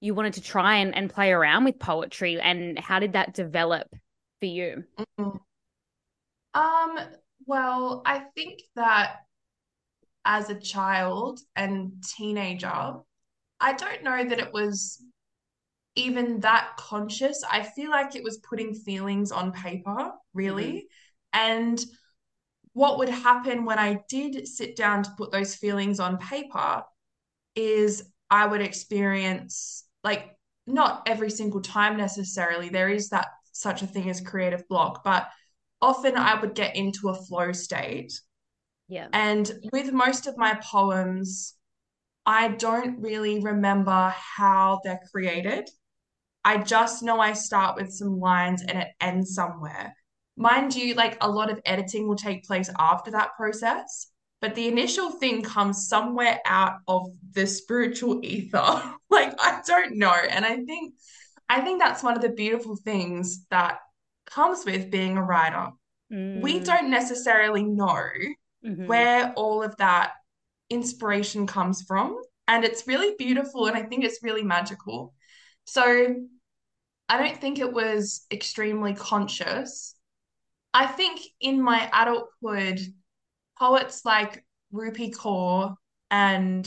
you 0.00 0.14
wanted 0.14 0.34
to 0.34 0.42
try 0.42 0.76
and, 0.76 0.94
and 0.94 1.10
play 1.10 1.32
around 1.32 1.64
with 1.64 1.78
poetry? 1.78 2.40
And 2.40 2.78
how 2.78 2.98
did 2.98 3.12
that 3.14 3.34
develop 3.34 3.88
for 4.40 4.46
you? 4.46 4.84
Mm. 5.18 5.38
Um, 6.54 6.98
well, 7.46 8.02
I 8.06 8.20
think 8.34 8.60
that 8.76 9.16
as 10.24 10.50
a 10.50 10.58
child 10.58 11.40
and 11.56 11.92
teenager, 12.16 12.94
I 13.60 13.72
don't 13.72 14.02
know 14.02 14.24
that 14.24 14.38
it 14.38 14.52
was 14.52 15.02
even 15.96 16.40
that 16.40 16.76
conscious. 16.76 17.42
I 17.48 17.62
feel 17.62 17.90
like 17.90 18.16
it 18.16 18.24
was 18.24 18.38
putting 18.38 18.74
feelings 18.74 19.30
on 19.32 19.52
paper, 19.52 20.12
really. 20.32 20.72
Mm-hmm. 20.72 21.40
And 21.40 21.84
what 22.72 22.98
would 22.98 23.08
happen 23.08 23.64
when 23.64 23.78
I 23.78 24.00
did 24.08 24.48
sit 24.48 24.76
down 24.76 25.04
to 25.04 25.14
put 25.16 25.30
those 25.30 25.54
feelings 25.54 26.00
on 26.00 26.18
paper 26.18 26.82
is 27.54 28.10
I 28.30 28.46
would 28.46 28.60
experience, 28.60 29.84
like, 30.02 30.36
not 30.66 31.02
every 31.06 31.30
single 31.30 31.60
time 31.60 31.96
necessarily, 31.96 32.68
there 32.68 32.88
is 32.88 33.10
that 33.10 33.28
such 33.52 33.82
a 33.82 33.86
thing 33.86 34.10
as 34.10 34.20
creative 34.20 34.66
block, 34.68 35.04
but 35.04 35.28
often 35.80 36.16
I 36.16 36.40
would 36.40 36.54
get 36.54 36.74
into 36.74 37.10
a 37.10 37.14
flow 37.14 37.52
state. 37.52 38.12
Yeah. 38.88 39.08
And 39.12 39.52
with 39.72 39.92
most 39.92 40.26
of 40.26 40.36
my 40.36 40.54
poems, 40.54 41.54
I 42.26 42.48
don't 42.48 43.00
really 43.00 43.40
remember 43.40 44.14
how 44.16 44.80
they're 44.82 45.00
created. 45.12 45.68
I 46.44 46.58
just 46.58 47.02
know 47.02 47.20
I 47.20 47.32
start 47.32 47.76
with 47.76 47.92
some 47.92 48.18
lines 48.20 48.62
and 48.62 48.78
it 48.78 48.88
ends 49.00 49.34
somewhere. 49.34 49.96
Mind 50.36 50.74
you, 50.74 50.94
like 50.94 51.16
a 51.20 51.30
lot 51.30 51.50
of 51.50 51.60
editing 51.64 52.06
will 52.08 52.16
take 52.16 52.44
place 52.44 52.68
after 52.78 53.10
that 53.12 53.30
process, 53.36 54.08
but 54.40 54.54
the 54.54 54.68
initial 54.68 55.10
thing 55.12 55.42
comes 55.42 55.88
somewhere 55.88 56.40
out 56.44 56.78
of 56.88 57.06
the 57.32 57.46
spiritual 57.46 58.20
ether. 58.24 58.82
Like 59.10 59.34
I 59.38 59.60
don't 59.64 59.96
know. 59.96 60.12
And 60.12 60.44
I 60.44 60.56
think 60.64 60.94
I 61.48 61.60
think 61.60 61.78
that's 61.78 62.02
one 62.02 62.16
of 62.16 62.22
the 62.22 62.30
beautiful 62.30 62.74
things 62.74 63.46
that 63.50 63.78
comes 64.26 64.64
with 64.64 64.90
being 64.90 65.16
a 65.16 65.22
writer. 65.22 65.68
We 66.10 66.58
Mm. 66.60 66.64
don't 66.64 66.90
necessarily 66.90 67.62
know 67.62 68.08
Mhm. 68.64 68.86
where 68.88 69.32
all 69.36 69.62
of 69.62 69.76
that 69.76 70.14
inspiration 70.68 71.46
comes 71.46 71.82
from. 71.82 72.20
And 72.48 72.64
it's 72.64 72.88
really 72.88 73.14
beautiful 73.16 73.66
and 73.66 73.76
I 73.76 73.82
think 73.82 74.04
it's 74.04 74.22
really 74.22 74.42
magical. 74.42 75.14
So 75.64 76.16
I 77.14 77.16
don't 77.16 77.40
think 77.40 77.60
it 77.60 77.72
was 77.72 78.26
extremely 78.32 78.92
conscious. 78.92 79.94
I 80.72 80.84
think 80.86 81.20
in 81.40 81.62
my 81.62 81.88
adulthood, 81.92 82.80
poets 83.56 84.04
like 84.04 84.44
Rupi 84.72 85.14
Kaur 85.14 85.76
and 86.10 86.66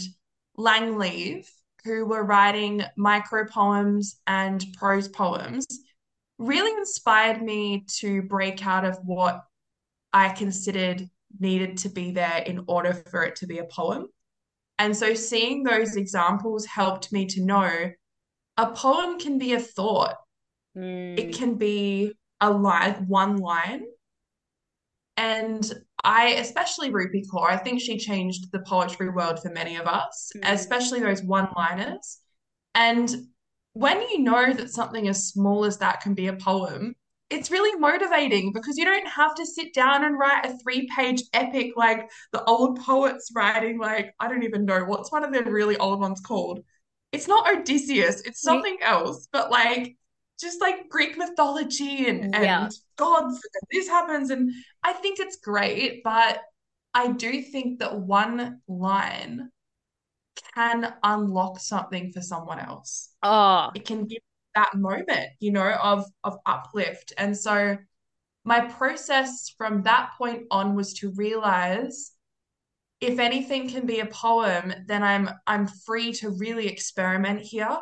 Lang 0.56 0.94
Leav, 0.94 1.46
who 1.84 2.06
were 2.06 2.24
writing 2.24 2.82
micro 2.96 3.46
poems 3.46 4.22
and 4.26 4.66
prose 4.78 5.10
poems, 5.10 5.68
really 6.38 6.72
inspired 6.72 7.42
me 7.42 7.84
to 7.98 8.22
break 8.22 8.66
out 8.66 8.86
of 8.86 8.98
what 9.04 9.44
I 10.14 10.30
considered 10.30 11.10
needed 11.42 11.80
to 11.80 11.90
be 11.90 12.12
there 12.12 12.38
in 12.38 12.64
order 12.68 12.94
for 12.94 13.24
it 13.24 13.36
to 13.38 13.48
be 13.48 13.58
a 13.58 13.66
poem. 13.66 14.08
And 14.80 14.96
so 14.96 15.14
seeing 15.14 15.64
those 15.64 15.98
examples 15.98 16.66
helped 16.66 17.12
me 17.12 17.26
to 17.26 17.44
know 17.44 17.92
a 18.56 18.72
poem 18.72 19.20
can 19.20 19.38
be 19.38 19.52
a 19.52 19.60
thought. 19.60 20.16
Mm. 20.78 21.20
It 21.20 21.36
can 21.36 21.56
be 21.56 22.14
a 22.40 22.52
line, 22.52 23.06
one 23.08 23.38
line. 23.38 23.84
And 25.18 25.70
I, 26.04 26.28
especially 26.34 26.92
Rupi 26.92 27.24
Kaur, 27.28 27.50
I 27.50 27.58
think 27.58 27.82
she 27.82 27.98
changed 27.98 28.52
the 28.52 28.60
poetry 28.60 29.10
world 29.10 29.42
for 29.42 29.50
many 29.50 29.76
of 29.78 29.88
us, 29.88 30.32
Mm. 30.36 30.54
especially 30.54 31.00
those 31.00 31.24
one-liners. 31.24 32.20
And 32.76 33.10
when 33.74 34.02
you 34.02 34.20
know 34.20 34.54
that 34.54 34.70
something 34.70 35.08
as 35.08 35.28
small 35.28 35.66
as 35.66 35.80
that 35.80 36.02
can 36.02 36.14
be 36.14 36.28
a 36.28 36.34
poem, 36.34 36.96
it's 37.30 37.52
really 37.52 37.78
motivating 37.80 38.54
because 38.54 38.78
you 38.78 38.86
don't 38.86 39.08
have 39.08 39.36
to 39.36 39.46
sit 39.46 39.74
down 39.74 40.06
and 40.06 40.18
write 40.18 40.46
a 40.46 40.58
three-page 40.60 41.24
epic 41.34 41.72
like 41.76 42.10
the 42.32 42.44
old 42.46 42.80
poets 42.80 43.32
writing, 43.36 43.80
like, 43.80 44.14
I 44.20 44.28
don't 44.28 44.44
even 44.44 44.66
know 44.66 44.86
what's 44.86 45.12
one 45.12 45.24
of 45.24 45.34
the 45.34 45.44
really 45.52 45.78
old 45.78 46.00
ones 46.00 46.22
called. 46.22 46.64
It's 47.12 47.28
not 47.28 47.52
Odysseus, 47.52 48.22
it's 48.22 48.42
something 48.42 48.78
else, 48.82 49.28
but 49.32 49.50
like 49.52 49.98
just 50.40 50.62
like 50.62 50.90
Greek 50.90 51.18
mythology 51.18 52.08
and, 52.08 52.34
Yeah. 52.34 52.66
and 52.66 52.74
gods, 52.98 53.36
and 53.36 53.68
this 53.72 53.88
happens. 53.88 54.30
And 54.30 54.52
I 54.84 54.94
think 54.94 55.20
it's 55.20 55.38
great, 55.38 56.04
but 56.04 56.42
I 56.94 57.12
do 57.12 57.42
think 57.42 57.80
that 57.80 58.00
one 58.00 58.62
line 58.68 59.52
can 60.56 60.94
unlock 61.04 61.60
something 61.60 62.12
for 62.12 62.22
someone 62.22 62.60
else. 62.60 63.10
Oh, 63.24 63.72
It 63.76 63.86
can 63.86 64.06
give 64.06 64.22
that 64.56 64.76
moment, 64.76 65.30
you 65.40 65.52
know, 65.52 65.70
of 65.72 66.06
of 66.24 66.38
uplift. 66.46 67.14
And 67.18 67.38
so 67.38 67.78
my 68.44 68.62
process 68.62 69.54
from 69.58 69.84
that 69.84 70.14
point 70.18 70.44
on 70.52 70.76
was 70.76 70.94
to 70.96 71.12
realize 71.16 72.12
if 73.02 73.20
anything 73.20 73.70
can 73.70 73.86
be 73.86 74.00
a 74.00 74.06
poem, 74.08 74.74
then 74.88 75.04
I'm 75.04 75.30
I'm 75.46 75.68
free 75.68 76.14
to 76.14 76.32
really 76.32 76.68
experiment 76.68 77.42
here. 77.42 77.78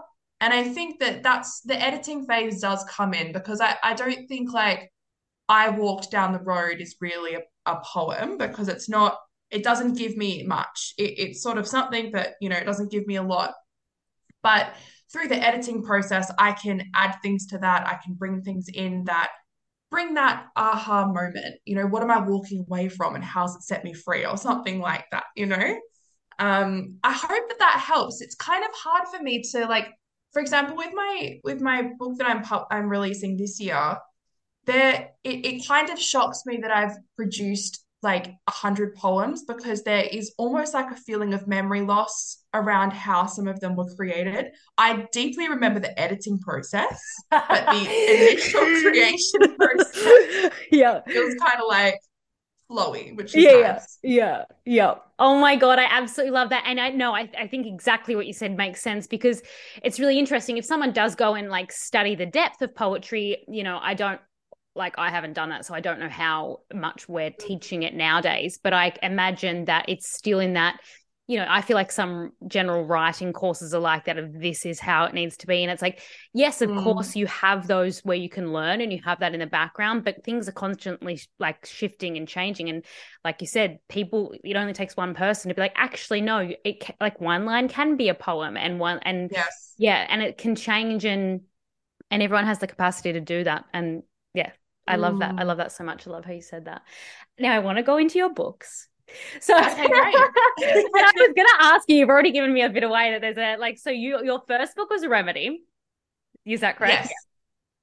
And 0.45 0.53
I 0.53 0.63
think 0.63 0.99
that 0.99 1.23
that's 1.23 1.61
the 1.61 1.73
editing 1.81 2.27
phase 2.27 2.61
does 2.61 2.85
come 2.87 3.15
in 3.15 3.31
because 3.31 3.59
I, 3.59 3.77
I 3.81 3.95
don't 3.95 4.27
think 4.27 4.53
like 4.53 4.91
I 5.49 5.69
walked 5.69 6.11
down 6.11 6.33
the 6.33 6.39
road 6.39 6.81
is 6.81 6.97
really 7.01 7.33
a, 7.33 7.41
a 7.65 7.81
poem 7.83 8.37
because 8.37 8.67
it's 8.67 8.87
not, 8.87 9.17
it 9.49 9.63
doesn't 9.63 9.97
give 9.97 10.15
me 10.15 10.43
much. 10.43 10.93
It, 10.99 11.17
it's 11.17 11.41
sort 11.41 11.57
of 11.57 11.67
something 11.67 12.11
that, 12.11 12.35
you 12.41 12.49
know, 12.49 12.57
it 12.57 12.65
doesn't 12.65 12.91
give 12.91 13.07
me 13.07 13.15
a 13.15 13.23
lot. 13.23 13.55
But 14.43 14.75
through 15.11 15.29
the 15.29 15.43
editing 15.43 15.81
process, 15.81 16.31
I 16.37 16.51
can 16.51 16.91
add 16.93 17.15
things 17.23 17.47
to 17.47 17.57
that. 17.57 17.87
I 17.87 17.97
can 18.05 18.13
bring 18.13 18.43
things 18.43 18.67
in 18.71 19.05
that 19.05 19.31
bring 19.89 20.13
that 20.13 20.45
aha 20.55 21.07
moment. 21.07 21.55
You 21.65 21.77
know, 21.77 21.87
what 21.87 22.03
am 22.03 22.11
I 22.11 22.19
walking 22.19 22.59
away 22.69 22.89
from 22.89 23.15
and 23.15 23.23
how's 23.23 23.55
it 23.55 23.63
set 23.63 23.83
me 23.83 23.93
free 23.93 24.27
or 24.27 24.37
something 24.37 24.79
like 24.79 25.05
that, 25.11 25.23
you 25.35 25.47
know? 25.47 25.79
Um, 26.37 26.99
I 27.03 27.13
hope 27.13 27.49
that 27.49 27.57
that 27.57 27.83
helps. 27.83 28.21
It's 28.21 28.35
kind 28.35 28.63
of 28.63 28.69
hard 28.75 29.07
for 29.07 29.23
me 29.23 29.41
to 29.53 29.65
like, 29.65 29.87
for 30.35 30.41
example, 30.41 30.75
with 30.75 30.93
my 30.93 31.39
with 31.45 31.61
my 31.61 31.91
book 31.97 32.17
that 32.17 32.27
I'm 32.27 32.43
pu- 32.43 32.65
I'm 32.69 32.89
releasing 32.89 33.37
this 33.37 33.57
year, 33.57 33.95
there 34.65 35.11
it, 35.23 35.45
it 35.45 35.65
kind 35.65 35.89
of 35.89 35.97
shocks 35.97 36.41
me 36.45 36.57
that 36.57 36.71
I've 36.71 36.97
produced 37.15 37.85
like 38.03 38.27
a 38.45 38.51
hundred 38.51 38.95
poems 38.95 39.45
because 39.45 39.83
there 39.83 40.03
is 40.03 40.33
almost 40.37 40.73
like 40.73 40.91
a 40.91 40.97
feeling 40.97 41.33
of 41.33 41.47
memory 41.47 41.83
loss 41.83 42.43
around 42.53 42.91
how 42.91 43.27
some 43.27 43.47
of 43.47 43.61
them 43.61 43.77
were 43.77 43.89
created. 43.95 44.47
I 44.77 45.07
deeply 45.13 45.47
remember 45.47 45.79
the 45.79 45.97
editing 45.97 46.37
process, 46.39 47.01
but 47.31 47.47
the 47.47 47.87
initial 48.33 48.59
creation 48.81 49.55
process, 49.55 50.51
yeah, 50.69 50.99
it 51.07 51.25
was 51.25 51.35
kind 51.35 51.61
of 51.61 51.67
like 51.69 51.95
flowy, 52.69 53.15
which 53.15 53.35
is 53.35 53.43
yeah, 53.43 53.51
nice. 53.73 53.99
yeah, 54.01 54.19
yeah, 54.25 54.43
yeah. 54.65 54.93
Oh 55.19 55.39
my 55.39 55.55
God, 55.55 55.79
I 55.79 55.85
absolutely 55.85 56.31
love 56.31 56.49
that. 56.49 56.63
And 56.65 56.79
I 56.79 56.89
know, 56.89 57.15
I, 57.15 57.29
I 57.37 57.47
think 57.47 57.65
exactly 57.67 58.15
what 58.15 58.27
you 58.27 58.33
said 58.33 58.55
makes 58.57 58.81
sense 58.81 59.07
because 59.07 59.41
it's 59.83 59.99
really 59.99 60.19
interesting. 60.19 60.57
If 60.57 60.65
someone 60.65 60.91
does 60.91 61.15
go 61.15 61.35
and 61.35 61.49
like 61.49 61.71
study 61.71 62.15
the 62.15 62.25
depth 62.25 62.61
of 62.61 62.75
poetry, 62.75 63.45
you 63.47 63.63
know, 63.63 63.79
I 63.81 63.93
don't 63.93 64.19
like 64.75 64.95
I 64.97 65.09
haven't 65.09 65.33
done 65.33 65.49
that, 65.49 65.65
so 65.65 65.73
I 65.73 65.79
don't 65.79 65.99
know 65.99 66.09
how 66.09 66.59
much 66.73 67.07
we're 67.07 67.31
teaching 67.31 67.83
it 67.83 67.93
nowadays. 67.93 68.59
But 68.61 68.73
I 68.73 68.93
imagine 69.01 69.65
that 69.65 69.85
it's 69.87 70.09
still 70.09 70.39
in 70.39 70.53
that 70.53 70.79
you 71.27 71.39
know, 71.39 71.45
I 71.49 71.61
feel 71.61 71.75
like 71.75 71.91
some 71.91 72.33
general 72.47 72.83
writing 72.85 73.33
courses 73.33 73.73
are 73.73 73.79
like 73.79 74.05
that 74.05 74.19
of 74.19 74.31
this 74.39 74.63
is 74.63 74.79
how 74.79 75.05
it 75.05 75.13
needs 75.13 75.37
to 75.37 75.47
be. 75.47 75.63
And 75.63 75.71
it's 75.71 75.81
like, 75.81 76.01
yes, 76.33 76.61
of 76.61 76.69
mm. 76.69 76.83
course, 76.83 77.15
you 77.15 77.25
have 77.25 77.65
those 77.65 77.99
where 78.01 78.17
you 78.17 78.29
can 78.29 78.53
learn 78.53 78.79
and 78.79 78.93
you 78.93 79.01
have 79.03 79.19
that 79.21 79.33
in 79.33 79.39
the 79.39 79.47
background, 79.47 80.03
but 80.03 80.23
things 80.23 80.47
are 80.47 80.51
constantly 80.51 81.19
like 81.39 81.65
shifting 81.65 82.15
and 82.15 82.27
changing. 82.27 82.69
And 82.69 82.85
like 83.23 83.41
you 83.41 83.47
said, 83.47 83.79
people, 83.89 84.35
it 84.43 84.55
only 84.55 84.73
takes 84.73 84.95
one 84.95 85.15
person 85.15 85.49
to 85.49 85.55
be 85.55 85.61
like, 85.61 85.73
actually, 85.75 86.21
no, 86.21 86.47
it 86.63 86.95
like 87.01 87.19
one 87.19 87.45
line 87.45 87.69
can 87.69 87.97
be 87.97 88.09
a 88.09 88.15
poem 88.15 88.55
and 88.55 88.79
one, 88.79 88.99
and 88.99 89.31
yes, 89.31 89.73
yeah, 89.77 90.05
and 90.07 90.21
it 90.21 90.37
can 90.37 90.55
change 90.55 91.05
and, 91.05 91.41
and 92.11 92.21
everyone 92.21 92.45
has 92.45 92.59
the 92.59 92.67
capacity 92.67 93.13
to 93.13 93.21
do 93.21 93.43
that. 93.45 93.65
And 93.73 94.03
yeah, 94.35 94.51
I 94.87 94.97
love 94.97 95.19
that. 95.19 95.35
I 95.39 95.43
mm. 95.43 95.47
love 95.47 95.57
that 95.57 95.71
so 95.71 95.83
much. 95.83 96.05
I 96.05 96.11
love 96.11 96.25
how 96.25 96.33
you 96.33 96.41
said 96.41 96.65
that. 96.65 96.83
Now 97.39 97.55
I 97.55 97.59
want 97.59 97.77
to 97.77 97.83
go 97.83 97.97
into 97.97 98.19
your 98.19 98.31
books. 98.31 98.89
So 99.39 99.55
okay. 99.57 99.67
I 99.69 101.11
was 101.15 101.33
gonna 101.35 101.47
ask 101.59 101.89
you, 101.89 101.97
you've 101.97 102.09
already 102.09 102.31
given 102.31 102.53
me 102.53 102.61
a 102.61 102.69
bit 102.69 102.83
away 102.83 103.11
that 103.11 103.21
there's 103.21 103.37
a 103.37 103.57
like 103.57 103.77
so 103.77 103.89
you 103.89 104.23
your 104.23 104.41
first 104.47 104.75
book 104.75 104.89
was 104.89 105.03
a 105.03 105.09
remedy. 105.09 105.63
Is 106.45 106.61
that 106.61 106.77
correct? 106.77 106.93
Yes. 106.93 107.13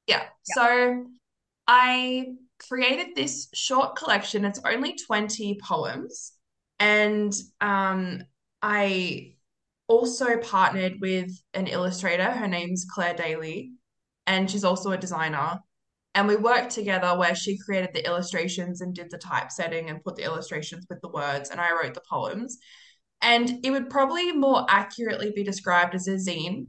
Yeah. 0.07 0.23
yeah. 0.23 0.55
So 0.55 1.07
I 1.67 2.35
created 2.69 3.15
this 3.15 3.49
short 3.55 3.97
collection. 3.97 4.45
It's 4.45 4.61
only 4.65 4.97
20 4.97 5.59
poems. 5.63 6.33
And 6.79 7.33
um 7.61 8.23
I 8.61 9.35
also 9.89 10.39
partnered 10.39 11.01
with 11.01 11.31
an 11.55 11.67
illustrator. 11.67 12.31
Her 12.31 12.49
name's 12.49 12.87
Claire 12.89 13.15
Daly, 13.15 13.73
and 14.27 14.51
she's 14.51 14.65
also 14.65 14.93
a 14.93 14.97
designer 14.97 15.61
and 16.15 16.29
we 16.29 16.37
worked 16.37 16.71
together 16.71 17.17
where 17.17 17.35
she 17.35 17.59
created 17.59 17.91
the 17.95 18.07
illustrations 18.07 18.81
and 18.81 18.95
did 18.95 19.11
the 19.11 19.19
typesetting 19.19 19.89
and 19.89 20.03
put 20.05 20.17
the 20.17 20.25
illustrations 20.25 20.87
with 20.89 21.01
the 21.01 21.09
words 21.09 21.51
and 21.51 21.61
I 21.61 21.73
wrote 21.73 21.95
the 21.95 22.03
poems. 22.09 22.59
And 23.23 23.65
it 23.65 23.71
would 23.71 23.89
probably 23.89 24.33
more 24.33 24.67
accurately 24.69 25.33
be 25.35 25.45
described 25.45 25.95
as 25.95 26.09
a 26.09 26.13
zine, 26.13 26.67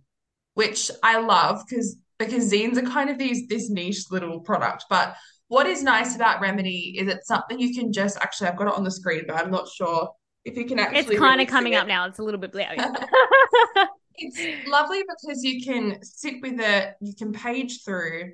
which 0.54 0.92
I 1.02 1.20
love 1.20 1.64
because 1.68 1.98
because 2.20 2.52
zines 2.52 2.78
are 2.78 2.84
kind 2.84 3.10
of 3.10 3.18
these 3.18 3.48
this 3.48 3.70
niche 3.70 4.12
little 4.12 4.40
product. 4.40 4.86
But 4.90 5.16
what 5.48 5.66
is 5.66 5.84
nice 5.84 6.16
about 6.16 6.42
Remedy 6.42 6.96
is 6.98 7.08
it's 7.08 7.28
something 7.28 7.60
you 7.60 7.74
can 7.74 7.92
just 7.92 8.18
actually 8.22 8.48
I've 8.48 8.58
got 8.58 8.68
it 8.68 8.76
on 8.76 8.84
the 8.84 8.92
screen, 8.92 9.24
but 9.28 9.36
I'm 9.36 9.52
not 9.52 9.68
sure 9.68 10.12
if 10.46 10.56
you 10.56 10.66
can 10.66 10.80
actually. 10.80 11.00
It's 11.00 11.10
kind 11.10 11.40
really 11.40 11.44
of 11.44 11.50
coming 11.50 11.76
up 11.76 11.88
now. 11.88 12.06
It's 12.08 12.20
a 12.20 12.24
little 12.24 12.40
bit 12.40 12.52
blurry. 12.52 12.78
it's 14.16 14.68
lovely 14.70 15.02
because 15.02 15.44
you 15.44 15.64
can 15.66 16.02
sit 16.04 16.36
with 16.42 16.60
it, 16.60 16.96
you 17.02 17.14
can 17.18 17.34
page 17.34 17.84
through, 17.84 18.34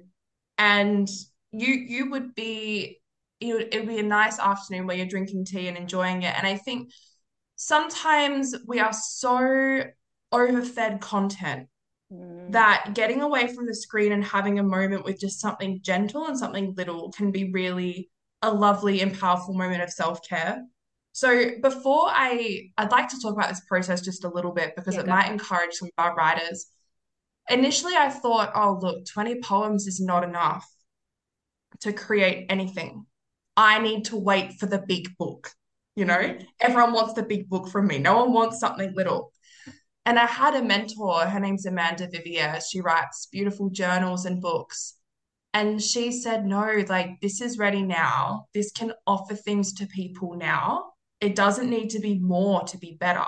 and 0.60 1.10
you 1.52 1.74
you 1.74 2.12
would 2.12 2.36
be 2.36 3.00
it 3.40 3.54
would, 3.54 3.74
it 3.74 3.80
would 3.80 3.88
be 3.88 4.00
a 4.00 4.04
nice 4.04 4.38
afternoon 4.38 4.86
where 4.86 4.98
you're 4.98 5.08
drinking 5.08 5.46
tea 5.46 5.68
and 5.70 5.78
enjoying 5.78 6.22
it. 6.22 6.36
And 6.38 6.46
i 6.46 6.56
think 6.58 6.92
sometimes 7.56 8.56
we 8.68 8.80
are 8.80 8.94
so 8.94 9.84
overfed 10.32 11.02
content 11.02 11.68
mm. 12.14 12.52
that 12.52 12.92
getting 12.94 13.22
away 13.22 13.48
from 13.48 13.66
the 13.66 13.74
screen 13.74 14.12
and 14.12 14.24
having 14.24 14.60
a 14.60 14.64
moment 14.64 15.04
with 15.04 15.20
just 15.20 15.40
something 15.40 15.80
gentle 15.82 16.28
and 16.28 16.38
something 16.38 16.74
little 16.78 17.12
can 17.12 17.32
be 17.32 17.52
really 17.52 18.10
a 18.42 18.54
lovely 18.54 19.02
and 19.02 19.20
powerful 19.20 19.54
moment 19.54 19.82
of 19.82 19.90
self-care. 19.90 20.64
So 21.12 21.52
before 21.62 22.06
i 22.08 22.70
i'd 22.78 22.92
like 22.92 23.10
to 23.10 23.20
talk 23.20 23.34
about 23.34 23.50
this 23.50 23.62
process 23.62 24.02
just 24.02 24.24
a 24.24 24.30
little 24.30 24.52
bit 24.52 24.76
because 24.76 24.96
yeah, 24.96 25.02
it 25.02 25.08
might 25.08 25.32
encourage 25.32 25.74
some 25.74 25.88
of 25.88 26.06
our 26.06 26.16
writers 26.16 26.68
initially 27.50 27.96
I 27.96 28.10
thought, 28.10 28.52
oh, 28.56 28.80
look, 28.82 29.06
20 29.06 29.42
poems 29.42 29.88
is 29.88 30.00
not 30.00 30.24
enough 30.24 30.68
to 31.82 31.94
create 31.94 32.48
anything. 32.50 33.06
I 33.56 33.80
need 33.80 34.06
to 34.06 34.18
wait 34.18 34.54
for 34.54 34.66
the 34.66 34.84
big 34.88 35.10
book. 35.18 35.52
You 35.96 36.06
know, 36.06 36.38
everyone 36.62 36.94
wants 36.94 37.14
the 37.14 37.24
big 37.24 37.50
book 37.50 37.68
from 37.68 37.88
me. 37.88 37.98
No 37.98 38.18
one 38.20 38.32
wants 38.32 38.60
something 38.60 38.94
little. 38.96 39.34
And 40.06 40.18
I 40.18 40.26
had 40.26 40.56
a 40.56 40.64
mentor, 40.64 41.26
her 41.26 41.40
name's 41.40 41.66
Amanda 41.66 42.08
Vivier. 42.08 42.62
She 42.68 42.82
writes 42.82 43.28
beautiful 43.32 43.70
journals 43.70 44.26
and 44.26 44.42
books. 44.42 44.96
And 45.54 45.82
she 45.82 46.12
said, 46.12 46.46
no, 46.46 46.84
like 46.88 47.20
this 47.22 47.42
is 47.42 47.58
ready 47.58 47.82
now. 47.82 48.46
This 48.54 48.72
can 48.72 48.94
offer 49.06 49.36
things 49.36 49.74
to 49.74 49.88
people 49.88 50.36
now. 50.36 50.92
It 51.22 51.36
doesn't 51.36 51.70
need 51.70 51.90
to 51.92 52.00
be 52.00 52.18
more 52.18 52.64
to 52.64 52.78
be 52.78 52.98
better. 53.00 53.26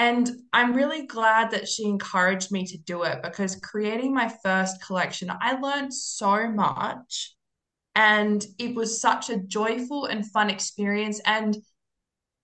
And 0.00 0.30
I'm 0.54 0.72
really 0.72 1.06
glad 1.06 1.50
that 1.50 1.68
she 1.68 1.84
encouraged 1.84 2.50
me 2.50 2.64
to 2.64 2.78
do 2.78 3.02
it 3.02 3.22
because 3.22 3.56
creating 3.56 4.14
my 4.14 4.32
first 4.42 4.82
collection, 4.82 5.30
I 5.42 5.60
learned 5.60 5.92
so 5.92 6.48
much. 6.48 7.36
And 7.94 8.42
it 8.58 8.74
was 8.74 8.98
such 8.98 9.28
a 9.28 9.36
joyful 9.36 10.06
and 10.06 10.24
fun 10.30 10.48
experience. 10.48 11.20
And 11.26 11.54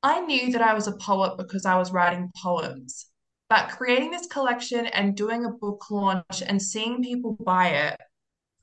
I 0.02 0.20
knew 0.20 0.52
that 0.52 0.60
I 0.60 0.74
was 0.74 0.86
a 0.86 0.98
poet 0.98 1.38
because 1.38 1.64
I 1.64 1.78
was 1.78 1.92
writing 1.92 2.30
poems. 2.42 3.06
But 3.48 3.70
creating 3.70 4.10
this 4.10 4.26
collection 4.26 4.84
and 4.88 5.16
doing 5.16 5.46
a 5.46 5.50
book 5.50 5.90
launch 5.90 6.42
and 6.46 6.60
seeing 6.60 7.02
people 7.02 7.38
buy 7.42 7.68
it, 7.68 7.98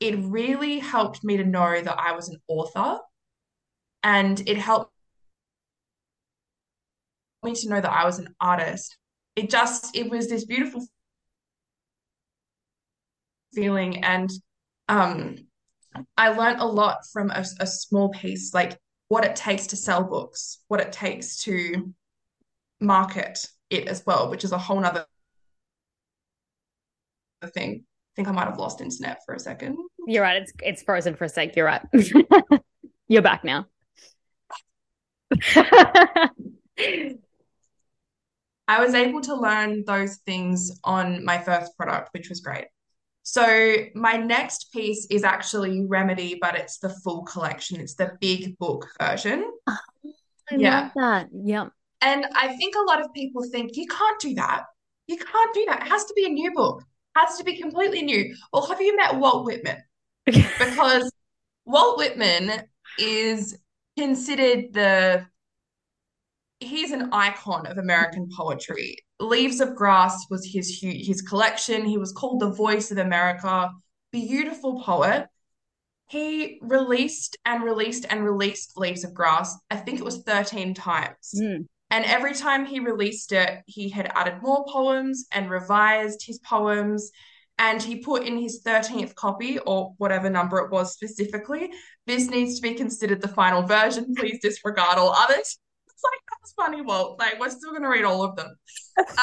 it 0.01 0.19
really 0.19 0.77
helped 0.77 1.23
me 1.23 1.37
to 1.37 1.43
know 1.43 1.81
that 1.81 1.99
I 1.99 2.11
was 2.11 2.29
an 2.29 2.37
author. 2.47 2.99
And 4.03 4.47
it 4.47 4.57
helped 4.57 4.92
me 7.43 7.53
to 7.55 7.69
know 7.69 7.81
that 7.81 7.91
I 7.91 8.05
was 8.05 8.19
an 8.19 8.33
artist. 8.39 8.97
It 9.35 9.49
just, 9.49 9.95
it 9.95 10.09
was 10.09 10.29
this 10.29 10.45
beautiful 10.45 10.85
feeling. 13.53 14.03
And 14.03 14.29
um, 14.89 15.37
I 16.17 16.29
learned 16.29 16.59
a 16.59 16.65
lot 16.65 16.99
from 17.11 17.31
a, 17.31 17.45
a 17.59 17.67
small 17.67 18.09
piece, 18.09 18.53
like 18.53 18.77
what 19.07 19.25
it 19.25 19.35
takes 19.35 19.67
to 19.67 19.75
sell 19.75 20.03
books, 20.03 20.59
what 20.67 20.81
it 20.81 20.91
takes 20.91 21.43
to 21.43 21.93
market 22.79 23.45
it 23.69 23.87
as 23.87 24.03
well, 24.05 24.29
which 24.29 24.43
is 24.43 24.51
a 24.51 24.57
whole 24.57 24.79
nother 24.79 25.05
thing. 27.53 27.85
I 27.85 28.13
think 28.15 28.27
I 28.27 28.31
might 28.31 28.47
have 28.47 28.59
lost 28.59 28.81
internet 28.81 29.21
for 29.25 29.33
a 29.33 29.39
second. 29.39 29.77
You're 30.05 30.21
right. 30.21 30.41
It's 30.41 30.53
it's 30.61 30.83
frozen 30.83 31.15
for 31.15 31.25
a 31.25 31.29
sec. 31.29 31.55
You're 31.55 31.65
right. 31.65 31.81
You're 33.07 33.23
back 33.23 33.43
now. 33.43 33.65
I 38.67 38.83
was 38.83 38.93
able 38.93 39.21
to 39.21 39.35
learn 39.35 39.83
those 39.85 40.17
things 40.17 40.79
on 40.83 41.23
my 41.25 41.37
first 41.37 41.75
product, 41.77 42.09
which 42.13 42.29
was 42.29 42.39
great. 42.39 42.65
So 43.23 43.75
my 43.95 44.17
next 44.17 44.71
piece 44.73 45.07
is 45.09 45.23
actually 45.23 45.85
Remedy, 45.85 46.37
but 46.41 46.55
it's 46.55 46.77
the 46.79 46.89
full 46.89 47.23
collection. 47.23 47.79
It's 47.79 47.95
the 47.95 48.17
big 48.19 48.57
book 48.57 48.87
version. 49.01 49.49
Oh, 49.67 49.77
I 50.51 50.55
yeah. 50.55 50.81
love 50.81 50.91
that. 50.95 51.27
Yep. 51.33 51.69
And 52.01 52.25
I 52.35 52.55
think 52.57 52.75
a 52.75 52.81
lot 52.81 53.01
of 53.01 53.13
people 53.13 53.43
think 53.49 53.77
you 53.77 53.87
can't 53.87 54.19
do 54.19 54.33
that. 54.35 54.65
You 55.07 55.17
can't 55.17 55.53
do 55.53 55.65
that. 55.69 55.83
It 55.83 55.89
has 55.89 56.03
to 56.05 56.13
be 56.15 56.25
a 56.25 56.29
new 56.29 56.53
book. 56.53 56.81
It 56.81 57.19
has 57.19 57.37
to 57.37 57.45
be 57.45 57.57
completely 57.57 58.01
new. 58.01 58.35
Well, 58.51 58.65
have 58.67 58.81
you 58.81 58.95
met 58.95 59.15
Walt 59.15 59.45
Whitman? 59.45 59.77
because 60.25 61.11
Walt 61.65 61.97
Whitman 61.97 62.63
is 62.97 63.57
considered 63.97 64.73
the 64.73 65.25
he's 66.63 66.91
an 66.91 67.09
icon 67.11 67.65
of 67.67 67.77
American 67.77 68.29
poetry. 68.35 68.97
Leaves 69.19 69.59
of 69.59 69.75
Grass 69.75 70.25
was 70.29 70.45
his 70.45 70.79
his 70.81 71.21
collection. 71.21 71.85
He 71.85 71.97
was 71.97 72.11
called 72.11 72.39
the 72.39 72.51
voice 72.51 72.91
of 72.91 72.97
America. 72.97 73.69
Beautiful 74.11 74.81
poet. 74.81 75.27
He 76.09 76.59
released 76.61 77.37
and 77.45 77.63
released 77.63 78.05
and 78.09 78.23
released 78.23 78.77
Leaves 78.77 79.03
of 79.03 79.13
Grass. 79.13 79.57
I 79.71 79.77
think 79.77 79.99
it 79.99 80.05
was 80.05 80.23
13 80.23 80.73
times. 80.73 81.33
Mm. 81.35 81.65
And 81.89 82.05
every 82.05 82.33
time 82.33 82.65
he 82.65 82.79
released 82.79 83.31
it, 83.31 83.61
he 83.65 83.89
had 83.89 84.11
added 84.15 84.41
more 84.41 84.65
poems 84.67 85.25
and 85.31 85.49
revised 85.49 86.25
his 86.25 86.39
poems. 86.39 87.11
And 87.57 87.81
he 87.81 87.97
put 87.97 88.23
in 88.23 88.37
his 88.37 88.63
13th 88.63 89.15
copy, 89.15 89.59
or 89.59 89.93
whatever 89.97 90.29
number 90.29 90.57
it 90.59 90.71
was 90.71 90.93
specifically, 90.93 91.71
this 92.07 92.27
needs 92.27 92.55
to 92.55 92.61
be 92.63 92.73
considered 92.73 93.21
the 93.21 93.27
final 93.27 93.61
version. 93.61 94.13
Please 94.15 94.39
disregard 94.41 94.97
all 94.97 95.13
others 95.13 95.59
like, 96.03 96.21
that's 96.29 96.53
funny, 96.53 96.81
Walt. 96.81 97.19
Like, 97.19 97.39
we're 97.39 97.49
still 97.49 97.71
going 97.71 97.83
to 97.83 97.89
read 97.89 98.05
all 98.05 98.23
of 98.23 98.35
them. 98.35 98.55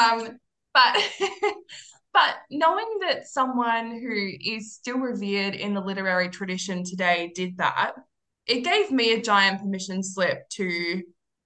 um, 0.01 0.39
but, 0.75 1.11
but 2.13 2.37
knowing 2.51 2.99
that 3.03 3.27
someone 3.27 3.93
who 4.01 4.31
is 4.41 4.75
still 4.75 4.99
revered 4.99 5.55
in 5.55 5.75
the 5.75 5.81
literary 5.81 6.29
tradition 6.29 6.85
today 6.85 7.33
did 7.35 7.57
that, 7.59 7.93
it 8.47 8.63
gave 8.63 8.91
me 8.91 9.13
a 9.13 9.23
giant 9.23 9.61
permission 9.61 10.03
slip 10.03 10.49
to 10.51 11.03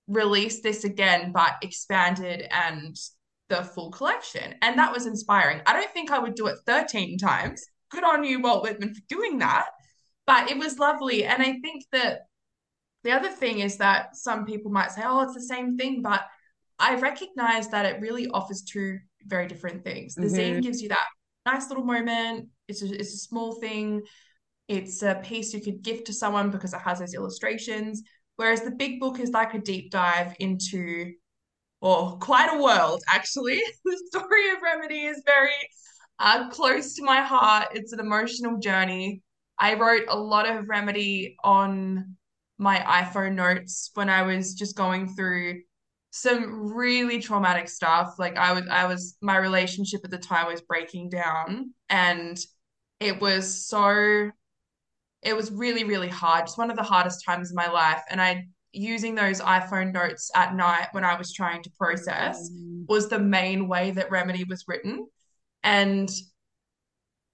release 0.08 0.60
this 0.62 0.84
again, 0.84 1.32
but 1.32 1.54
expanded 1.62 2.46
and 2.50 2.96
the 3.48 3.62
full 3.62 3.90
collection. 3.90 4.54
And 4.62 4.78
that 4.78 4.92
was 4.92 5.06
inspiring. 5.06 5.60
I 5.66 5.72
don't 5.72 5.92
think 5.92 6.10
I 6.10 6.18
would 6.18 6.34
do 6.34 6.46
it 6.46 6.56
13 6.66 7.18
times. 7.18 7.64
Good 7.90 8.04
on 8.04 8.24
you, 8.24 8.40
Walt 8.40 8.62
Whitman, 8.62 8.94
for 8.94 9.02
doing 9.08 9.38
that. 9.38 9.66
But 10.26 10.50
it 10.50 10.56
was 10.56 10.78
lovely. 10.78 11.24
And 11.24 11.42
I 11.42 11.58
think 11.60 11.84
that 11.92 12.20
the 13.04 13.12
other 13.12 13.28
thing 13.28 13.60
is 13.60 13.76
that 13.76 14.16
some 14.16 14.46
people 14.46 14.72
might 14.72 14.90
say, 14.90 15.02
oh, 15.04 15.20
it's 15.20 15.34
the 15.34 15.42
same 15.42 15.76
thing. 15.76 16.02
But 16.02 16.22
I 16.78 16.96
recognize 16.96 17.68
that 17.68 17.84
it 17.84 18.00
really 18.00 18.28
offers 18.28 18.62
two 18.62 18.98
very 19.26 19.46
different 19.46 19.84
things. 19.84 20.14
The 20.14 20.22
mm-hmm. 20.22 20.34
zine 20.34 20.62
gives 20.62 20.82
you 20.82 20.88
that 20.88 21.06
nice 21.46 21.68
little 21.68 21.84
moment. 21.84 22.48
It's 22.66 22.82
a, 22.82 22.92
it's 22.92 23.14
a 23.14 23.18
small 23.18 23.60
thing. 23.60 24.02
It's 24.68 25.02
a 25.02 25.20
piece 25.22 25.52
you 25.52 25.60
could 25.60 25.82
gift 25.82 26.06
to 26.06 26.14
someone 26.14 26.50
because 26.50 26.72
it 26.72 26.80
has 26.80 26.98
those 26.98 27.14
illustrations. 27.14 28.02
Whereas 28.36 28.62
the 28.62 28.72
big 28.72 28.98
book 28.98 29.20
is 29.20 29.30
like 29.30 29.52
a 29.52 29.60
deep 29.60 29.90
dive 29.90 30.34
into, 30.40 31.12
or 31.82 32.16
quite 32.18 32.52
a 32.52 32.60
world, 32.60 33.02
actually. 33.06 33.62
the 33.84 34.02
story 34.06 34.50
of 34.50 34.62
Remedy 34.62 35.02
is 35.02 35.22
very 35.26 35.52
uh, 36.18 36.48
close 36.48 36.94
to 36.94 37.04
my 37.04 37.20
heart. 37.20 37.68
It's 37.74 37.92
an 37.92 38.00
emotional 38.00 38.58
journey. 38.58 39.22
I 39.58 39.74
wrote 39.74 40.04
a 40.08 40.18
lot 40.18 40.48
of 40.48 40.68
Remedy 40.68 41.36
on 41.44 42.16
my 42.58 42.78
iPhone 42.78 43.34
notes 43.34 43.90
when 43.94 44.08
I 44.08 44.22
was 44.22 44.54
just 44.54 44.76
going 44.76 45.14
through 45.14 45.60
some 46.10 46.72
really 46.72 47.20
traumatic 47.20 47.68
stuff. 47.68 48.14
Like 48.18 48.36
I 48.36 48.52
was 48.52 48.64
I 48.70 48.86
was 48.86 49.16
my 49.20 49.36
relationship 49.36 50.02
at 50.04 50.10
the 50.10 50.18
time 50.18 50.46
was 50.46 50.60
breaking 50.60 51.08
down 51.10 51.74
and 51.88 52.38
it 53.00 53.20
was 53.20 53.66
so 53.66 54.30
it 55.22 55.36
was 55.36 55.50
really 55.50 55.84
really 55.84 56.08
hard. 56.08 56.44
It's 56.44 56.58
one 56.58 56.70
of 56.70 56.76
the 56.76 56.82
hardest 56.82 57.24
times 57.24 57.50
in 57.50 57.56
my 57.56 57.68
life 57.68 58.02
and 58.08 58.20
I 58.20 58.46
using 58.74 59.14
those 59.14 59.40
iPhone 59.40 59.92
notes 59.92 60.30
at 60.34 60.54
night 60.54 60.88
when 60.92 61.04
I 61.04 61.16
was 61.16 61.32
trying 61.32 61.62
to 61.62 61.70
process 61.78 62.50
mm. 62.50 62.84
was 62.88 63.08
the 63.08 63.18
main 63.18 63.68
way 63.68 63.92
that 63.92 64.10
Remedy 64.10 64.44
was 64.44 64.64
written. 64.66 65.06
And 65.62 66.10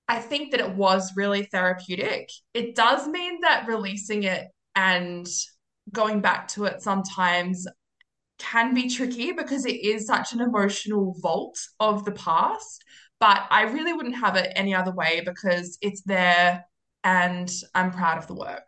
I 0.08 0.18
think 0.18 0.50
that 0.50 0.60
it 0.60 0.70
was 0.70 1.12
really 1.16 1.44
therapeutic. 1.44 2.30
It 2.52 2.74
does 2.74 3.06
mean 3.06 3.40
that 3.42 3.66
releasing 3.66 4.24
it 4.24 4.48
and 4.74 5.26
going 5.92 6.20
back 6.20 6.48
to 6.48 6.64
it 6.64 6.82
sometimes 6.82 7.66
can 8.38 8.74
be 8.74 8.88
tricky 8.88 9.32
because 9.32 9.66
it 9.66 9.84
is 9.84 10.06
such 10.06 10.32
an 10.32 10.40
emotional 10.40 11.14
vault 11.20 11.58
of 11.78 12.04
the 12.04 12.12
past. 12.12 12.84
But 13.18 13.42
I 13.50 13.62
really 13.62 13.92
wouldn't 13.92 14.16
have 14.16 14.36
it 14.36 14.50
any 14.56 14.74
other 14.74 14.92
way 14.92 15.22
because 15.24 15.76
it's 15.82 16.02
there 16.02 16.64
and 17.04 17.50
I'm 17.74 17.90
proud 17.90 18.18
of 18.18 18.26
the 18.26 18.34
work. 18.34 18.66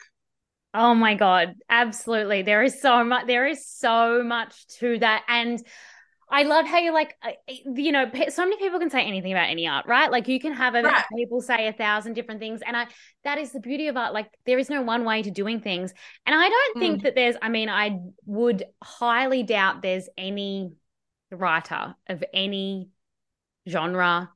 Oh 0.75 0.95
my 0.95 1.15
God, 1.15 1.55
absolutely. 1.69 2.43
There 2.43 2.63
is 2.63 2.81
so 2.81 3.05
much, 3.05 3.27
there 3.27 3.47
is 3.47 3.67
so 3.67 4.23
much 4.23 4.67
to 4.79 4.99
that. 4.99 5.23
And 5.29 5.63
I 6.33 6.45
love 6.45 6.67
how 6.67 6.79
you're 6.79 6.95
like, 6.95 7.15
you 7.67 7.93
know, 7.93 8.11
so 8.31 8.45
many 8.45 8.57
people 8.57 8.79
can 8.79 8.89
say 8.89 9.05
anything 9.05 9.33
about 9.33 9.51
any 9.51 9.69
art, 9.69 9.87
right? 9.87 10.11
Like 10.11 10.29
you 10.29 10.41
can 10.41 10.55
have 10.55 10.75
a, 10.75 10.83
right. 10.83 11.05
people 11.15 11.43
say 11.43 11.69
a 11.69 11.75
thousand 11.75 12.15
different 12.15 12.41
things, 12.41 12.63
and 12.67 12.75
I 12.75 12.87
that 13.23 13.37
is 13.37 13.53
the 13.53 13.61
beauty 13.61 13.89
of 13.89 13.99
art. 13.99 14.15
Like 14.15 14.31
there 14.47 14.59
is 14.59 14.71
no 14.71 14.81
one 14.81 15.05
way 15.05 15.23
to 15.23 15.31
doing 15.31 15.61
things, 15.61 15.93
and 16.25 16.35
I 16.35 16.49
don't 16.49 16.77
mm. 16.77 16.81
think 16.81 17.03
that 17.03 17.15
there's. 17.15 17.37
I 17.43 17.51
mean, 17.51 17.69
I 17.69 18.01
would 18.25 18.65
highly 18.83 19.43
doubt 19.43 19.83
there's 19.83 20.09
any 20.17 20.73
writer 21.31 21.95
of 22.09 22.25
any 22.33 22.89
genre, 23.69 24.31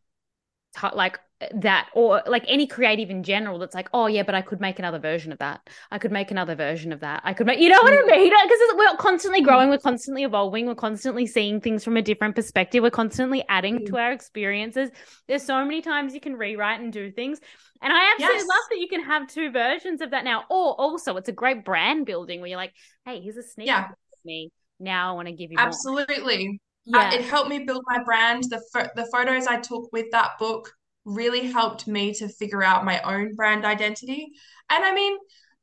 like 0.93 1.19
that 1.55 1.90
or 1.92 2.22
like 2.27 2.44
any 2.49 2.66
creative 2.66 3.11
in 3.11 3.22
general 3.22 3.59
that's 3.59 3.75
like 3.75 3.90
oh 3.92 4.07
yeah 4.07 4.22
but 4.22 4.35
i 4.35 4.40
could 4.40 4.59
make 4.59 4.79
another 4.79 4.99
version 4.99 5.33
of 5.33 5.38
that 5.38 5.61
i 5.90 5.99
could 5.99 6.11
make 6.11 6.31
another 6.31 6.55
version 6.55 6.92
of 6.92 7.01
that 7.01 7.20
i 7.25 7.35
could 7.35 7.46
make 7.46 7.61
you 7.61 7.68
know 7.68 7.79
what 7.83 7.92
i 7.92 7.96
mm. 7.96 8.07
mean 8.07 8.33
because 8.44 8.59
we're 8.75 8.96
constantly 8.96 9.42
mm. 9.42 9.44
growing 9.44 9.68
we're 9.68 9.77
constantly 9.77 10.22
evolving 10.22 10.66
we're 10.66 10.75
constantly 10.75 11.27
seeing 11.27 11.61
things 11.61 11.85
from 11.85 11.99
a 11.99 12.03
different 12.03 12.35
perspective 12.35 12.83
we're 12.83 12.90
constantly 12.90 13.44
adding 13.51 13.85
to 13.85 13.92
mm. 13.92 14.01
our 14.01 14.12
experiences 14.12 14.90
there's 15.29 15.42
so 15.42 15.62
many 15.62 15.83
times 15.83 16.14
you 16.14 16.20
can 16.20 16.35
rewrite 16.35 16.81
and 16.81 16.90
do 16.90 17.11
things 17.11 17.38
and 17.83 17.92
i 17.92 18.12
absolutely 18.12 18.38
yes. 18.38 18.49
love 18.49 18.64
that 18.70 18.79
you 18.79 18.88
can 18.88 19.03
have 19.03 19.27
two 19.29 19.51
versions 19.51 20.01
of 20.01 20.12
that 20.12 20.25
now 20.25 20.44
or 20.49 20.75
also 20.81 21.18
it's 21.18 21.29
a 21.29 21.33
great 21.33 21.66
brand 21.66 22.07
building 22.07 22.40
where 22.40 22.49
you're 22.49 22.57
like 22.57 22.72
hey 23.05 23.20
here's 23.20 23.37
a 23.37 23.42
sneak 23.42 23.66
yeah. 23.66 23.88
me 24.25 24.51
now 24.81 25.11
i 25.11 25.12
want 25.12 25.29
to 25.29 25.35
give 25.35 25.51
you 25.51 25.59
absolutely 25.59 26.59
yeah. 26.88 27.11
Uh, 27.11 27.14
it 27.14 27.22
helped 27.22 27.51
me 27.51 27.64
build 27.64 27.83
my 27.88 28.03
brand 28.05 28.44
the 28.44 28.62
fo- 28.72 28.88
the 28.96 29.05
photos 29.12 29.46
i 29.46 29.61
took 29.61 29.92
with 29.92 30.07
that 30.12 30.31
book 30.38 30.72
really 31.07 31.47
helped 31.47 31.87
me 31.87 32.12
to 32.14 32.29
figure 32.29 32.62
out 32.62 32.85
my 32.85 33.01
own 33.01 33.35
brand 33.35 33.64
identity. 33.64 34.33
And 34.69 34.85
I 34.85 34.92
mean, 34.92 35.16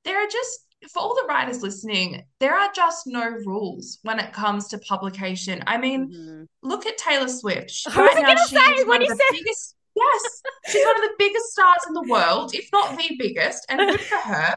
there 0.05 0.17
are 0.17 0.27
just, 0.27 0.61
for 0.91 0.99
all 0.99 1.15
the 1.15 1.27
writers 1.27 1.61
listening, 1.61 2.23
there 2.39 2.55
are 2.55 2.71
just 2.73 3.05
no 3.05 3.29
rules 3.45 3.99
when 4.01 4.19
it 4.19 4.33
comes 4.33 4.69
to 4.69 4.77
publication. 4.79 5.63
I 5.67 5.77
mean, 5.77 6.11
mm-hmm. 6.11 6.43
look 6.67 6.85
at 6.85 6.97
Taylor 6.97 7.27
Swift. 7.27 7.69
She, 7.71 7.89
right 7.89 8.15
now, 8.15 8.35
she's 8.35 8.49
say, 8.49 8.81
of 8.81 8.87
the 8.87 9.05
said. 9.07 9.17
biggest, 9.31 9.75
yes, 9.95 10.41
she's 10.69 10.85
one 10.85 10.95
of 10.95 11.01
the 11.01 11.15
biggest 11.19 11.51
stars 11.51 11.81
in 11.87 11.93
the 11.93 12.07
world, 12.09 12.55
if 12.55 12.67
not 12.71 12.97
the 12.97 13.15
biggest, 13.19 13.65
and 13.69 13.79
good 13.79 14.01
for 14.01 14.15
her. 14.15 14.55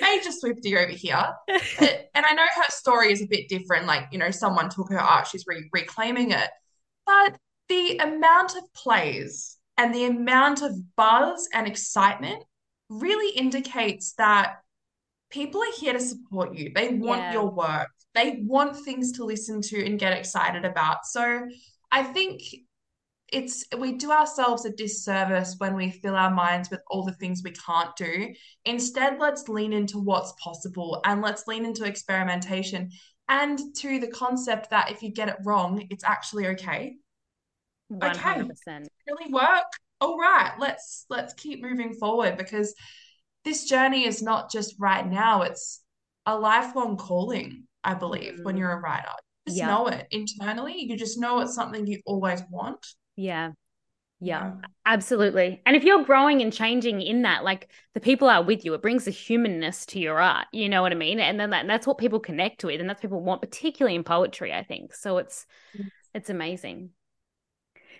Major 0.00 0.30
Swiftie 0.30 0.76
over 0.76 0.90
here. 0.90 1.26
and 1.48 2.26
I 2.26 2.34
know 2.34 2.42
her 2.42 2.64
story 2.70 3.12
is 3.12 3.22
a 3.22 3.26
bit 3.26 3.48
different. 3.48 3.86
Like, 3.86 4.08
you 4.10 4.18
know, 4.18 4.30
someone 4.30 4.70
took 4.70 4.90
her 4.90 5.00
art, 5.00 5.26
she's 5.26 5.44
re- 5.46 5.68
reclaiming 5.72 6.32
it. 6.32 6.50
But 7.06 7.38
the 7.68 7.98
amount 7.98 8.56
of 8.56 8.62
plays 8.74 9.57
and 9.78 9.94
the 9.94 10.06
amount 10.06 10.60
of 10.62 10.74
buzz 10.96 11.48
and 11.54 11.66
excitement 11.66 12.42
really 12.90 13.34
indicates 13.36 14.12
that 14.14 14.56
people 15.30 15.62
are 15.62 15.78
here 15.78 15.92
to 15.92 16.00
support 16.00 16.54
you. 16.54 16.72
They 16.74 16.94
want 16.94 17.20
yeah. 17.20 17.32
your 17.32 17.50
work. 17.50 17.88
They 18.14 18.42
want 18.44 18.76
things 18.76 19.12
to 19.12 19.24
listen 19.24 19.62
to 19.62 19.84
and 19.84 19.98
get 19.98 20.12
excited 20.12 20.64
about. 20.64 21.06
So 21.06 21.46
I 21.92 22.02
think 22.02 22.42
it's 23.30 23.64
we 23.76 23.92
do 23.92 24.10
ourselves 24.10 24.64
a 24.64 24.70
disservice 24.70 25.56
when 25.58 25.76
we 25.76 25.90
fill 25.90 26.16
our 26.16 26.30
minds 26.30 26.70
with 26.70 26.80
all 26.88 27.04
the 27.04 27.14
things 27.14 27.42
we 27.44 27.52
can't 27.52 27.94
do. 27.96 28.34
Instead, 28.64 29.18
let's 29.20 29.48
lean 29.48 29.72
into 29.72 29.98
what's 29.98 30.32
possible 30.42 31.00
and 31.04 31.22
let's 31.22 31.46
lean 31.46 31.64
into 31.64 31.84
experimentation 31.84 32.90
and 33.28 33.60
to 33.76 34.00
the 34.00 34.08
concept 34.08 34.70
that 34.70 34.90
if 34.90 35.02
you 35.02 35.10
get 35.10 35.28
it 35.28 35.36
wrong, 35.44 35.86
it's 35.90 36.04
actually 36.04 36.46
okay. 36.48 36.96
100%. 37.92 38.50
Okay, 38.50 38.84
really 39.06 39.32
work. 39.32 39.64
All 40.00 40.18
right, 40.18 40.52
let's 40.58 41.06
let's 41.08 41.34
keep 41.34 41.62
moving 41.62 41.92
forward 41.94 42.36
because 42.36 42.74
this 43.44 43.64
journey 43.64 44.06
is 44.06 44.22
not 44.22 44.50
just 44.50 44.76
right 44.78 45.06
now, 45.06 45.42
it's 45.42 45.82
a 46.26 46.38
lifelong 46.38 46.96
calling, 46.96 47.64
I 47.82 47.94
believe, 47.94 48.34
mm. 48.34 48.44
when 48.44 48.56
you're 48.56 48.72
a 48.72 48.80
writer. 48.80 49.08
You 49.46 49.50
just 49.50 49.58
yeah. 49.58 49.66
know 49.66 49.86
it 49.88 50.06
internally. 50.10 50.84
You 50.84 50.96
just 50.96 51.18
know 51.18 51.40
it's 51.40 51.54
something 51.54 51.86
you 51.86 52.00
always 52.04 52.42
want. 52.50 52.86
Yeah. 53.16 53.52
Yeah, 54.20 54.54
absolutely. 54.84 55.62
And 55.64 55.76
if 55.76 55.84
you're 55.84 56.02
growing 56.02 56.42
and 56.42 56.52
changing 56.52 57.00
in 57.00 57.22
that, 57.22 57.44
like 57.44 57.70
the 57.94 58.00
people 58.00 58.28
are 58.28 58.42
with 58.42 58.64
you, 58.64 58.74
it 58.74 58.82
brings 58.82 59.06
a 59.06 59.12
humanness 59.12 59.86
to 59.86 60.00
your 60.00 60.20
art. 60.20 60.48
You 60.52 60.68
know 60.68 60.82
what 60.82 60.90
I 60.90 60.96
mean? 60.96 61.20
And 61.20 61.38
then 61.38 61.50
that, 61.50 61.60
and 61.60 61.70
that's 61.70 61.86
what 61.86 61.98
people 61.98 62.18
connect 62.18 62.64
with, 62.64 62.80
and 62.80 62.90
that's 62.90 62.98
what 62.98 63.02
people 63.02 63.22
want, 63.22 63.42
particularly 63.42 63.94
in 63.94 64.02
poetry. 64.02 64.52
I 64.52 64.64
think 64.64 64.92
so. 64.92 65.18
It's 65.18 65.46
mm. 65.76 65.86
it's 66.14 66.30
amazing. 66.30 66.90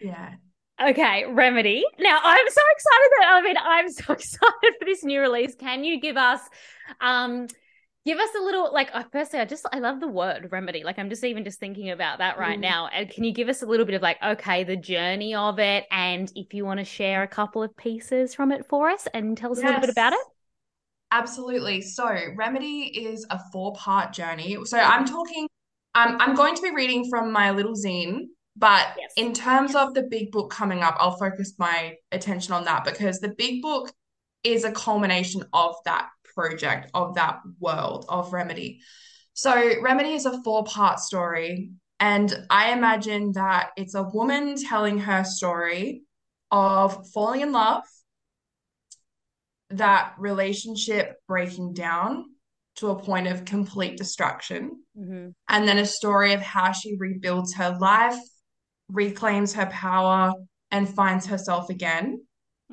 Yeah. 0.00 0.34
Okay, 0.80 1.24
Remedy. 1.28 1.84
Now 1.98 2.20
I'm 2.22 2.48
so 2.48 2.60
excited 2.72 3.10
that 3.18 3.26
I 3.28 3.42
mean 3.42 3.56
I'm 3.60 3.88
so 3.90 4.12
excited 4.12 4.74
for 4.78 4.84
this 4.84 5.02
new 5.02 5.20
release. 5.20 5.54
Can 5.56 5.82
you 5.84 6.00
give 6.00 6.16
us 6.16 6.40
um 7.00 7.48
give 8.04 8.18
us 8.18 8.30
a 8.38 8.42
little 8.42 8.72
like 8.72 8.90
uh, 8.94 9.02
firstly 9.10 9.40
I 9.40 9.44
just 9.44 9.66
I 9.72 9.80
love 9.80 9.98
the 9.98 10.06
word 10.06 10.48
remedy. 10.52 10.84
Like 10.84 10.98
I'm 10.98 11.10
just 11.10 11.24
even 11.24 11.42
just 11.42 11.58
thinking 11.58 11.90
about 11.90 12.18
that 12.18 12.38
right 12.38 12.58
mm. 12.58 12.62
now. 12.62 12.88
And 12.92 13.10
can 13.10 13.24
you 13.24 13.32
give 13.32 13.48
us 13.48 13.62
a 13.62 13.66
little 13.66 13.86
bit 13.86 13.96
of 13.96 14.02
like 14.02 14.18
okay, 14.24 14.62
the 14.62 14.76
journey 14.76 15.34
of 15.34 15.58
it 15.58 15.84
and 15.90 16.30
if 16.36 16.54
you 16.54 16.64
want 16.64 16.78
to 16.78 16.84
share 16.84 17.24
a 17.24 17.28
couple 17.28 17.62
of 17.62 17.76
pieces 17.76 18.34
from 18.34 18.52
it 18.52 18.64
for 18.66 18.88
us 18.88 19.08
and 19.12 19.36
tell 19.36 19.50
us 19.50 19.58
yes. 19.58 19.64
a 19.64 19.66
little 19.66 19.80
bit 19.80 19.90
about 19.90 20.12
it? 20.12 20.20
Absolutely. 21.10 21.80
So, 21.80 22.06
Remedy 22.36 22.82
is 22.82 23.26
a 23.30 23.40
four-part 23.50 24.12
journey. 24.12 24.58
So, 24.66 24.78
I'm 24.78 25.06
talking 25.06 25.48
um, 25.94 26.18
I'm 26.20 26.34
going 26.34 26.54
to 26.54 26.62
be 26.62 26.70
reading 26.70 27.08
from 27.08 27.32
my 27.32 27.50
little 27.50 27.72
zine 27.72 28.26
but 28.58 28.88
yes. 28.98 29.12
in 29.16 29.32
terms 29.32 29.76
of 29.76 29.94
the 29.94 30.02
big 30.02 30.32
book 30.32 30.50
coming 30.50 30.82
up, 30.82 30.96
I'll 30.98 31.16
focus 31.16 31.54
my 31.58 31.94
attention 32.10 32.52
on 32.52 32.64
that 32.64 32.84
because 32.84 33.20
the 33.20 33.28
big 33.28 33.62
book 33.62 33.92
is 34.42 34.64
a 34.64 34.72
culmination 34.72 35.44
of 35.52 35.76
that 35.84 36.08
project, 36.34 36.90
of 36.92 37.14
that 37.14 37.38
world 37.60 38.04
of 38.08 38.32
Remedy. 38.32 38.80
So, 39.34 39.80
Remedy 39.80 40.14
is 40.14 40.26
a 40.26 40.42
four 40.42 40.64
part 40.64 40.98
story. 40.98 41.70
And 42.00 42.46
I 42.50 42.72
imagine 42.72 43.32
that 43.32 43.70
it's 43.76 43.94
a 43.94 44.02
woman 44.02 44.56
telling 44.56 44.98
her 44.98 45.24
story 45.24 46.02
of 46.50 47.08
falling 47.12 47.40
in 47.42 47.52
love, 47.52 47.82
that 49.70 50.14
relationship 50.18 51.16
breaking 51.26 51.74
down 51.74 52.24
to 52.76 52.90
a 52.90 52.98
point 52.98 53.26
of 53.26 53.44
complete 53.44 53.98
destruction, 53.98 54.82
mm-hmm. 54.96 55.28
and 55.48 55.68
then 55.68 55.78
a 55.78 55.86
story 55.86 56.32
of 56.32 56.40
how 56.40 56.70
she 56.70 56.96
rebuilds 56.98 57.54
her 57.54 57.76
life 57.80 58.18
reclaims 58.90 59.52
her 59.54 59.66
power 59.66 60.32
and 60.70 60.88
finds 60.88 61.26
herself 61.26 61.70
again. 61.70 62.20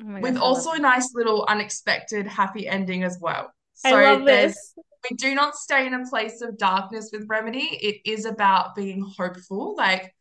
Oh 0.00 0.20
with 0.20 0.36
also 0.36 0.72
a 0.72 0.78
nice 0.78 1.14
little 1.14 1.46
unexpected 1.48 2.26
happy 2.26 2.68
ending 2.68 3.02
as 3.02 3.18
well. 3.20 3.50
So 3.74 3.96
I 3.96 4.12
love 4.12 4.26
this. 4.26 4.74
we 5.10 5.16
do 5.16 5.34
not 5.34 5.54
stay 5.54 5.86
in 5.86 5.94
a 5.94 6.06
place 6.08 6.42
of 6.42 6.58
darkness 6.58 7.10
with 7.12 7.26
Remedy. 7.28 7.78
It 7.80 8.00
is 8.04 8.26
about 8.26 8.74
being 8.74 9.00
hopeful. 9.16 9.74
Like, 9.76 10.14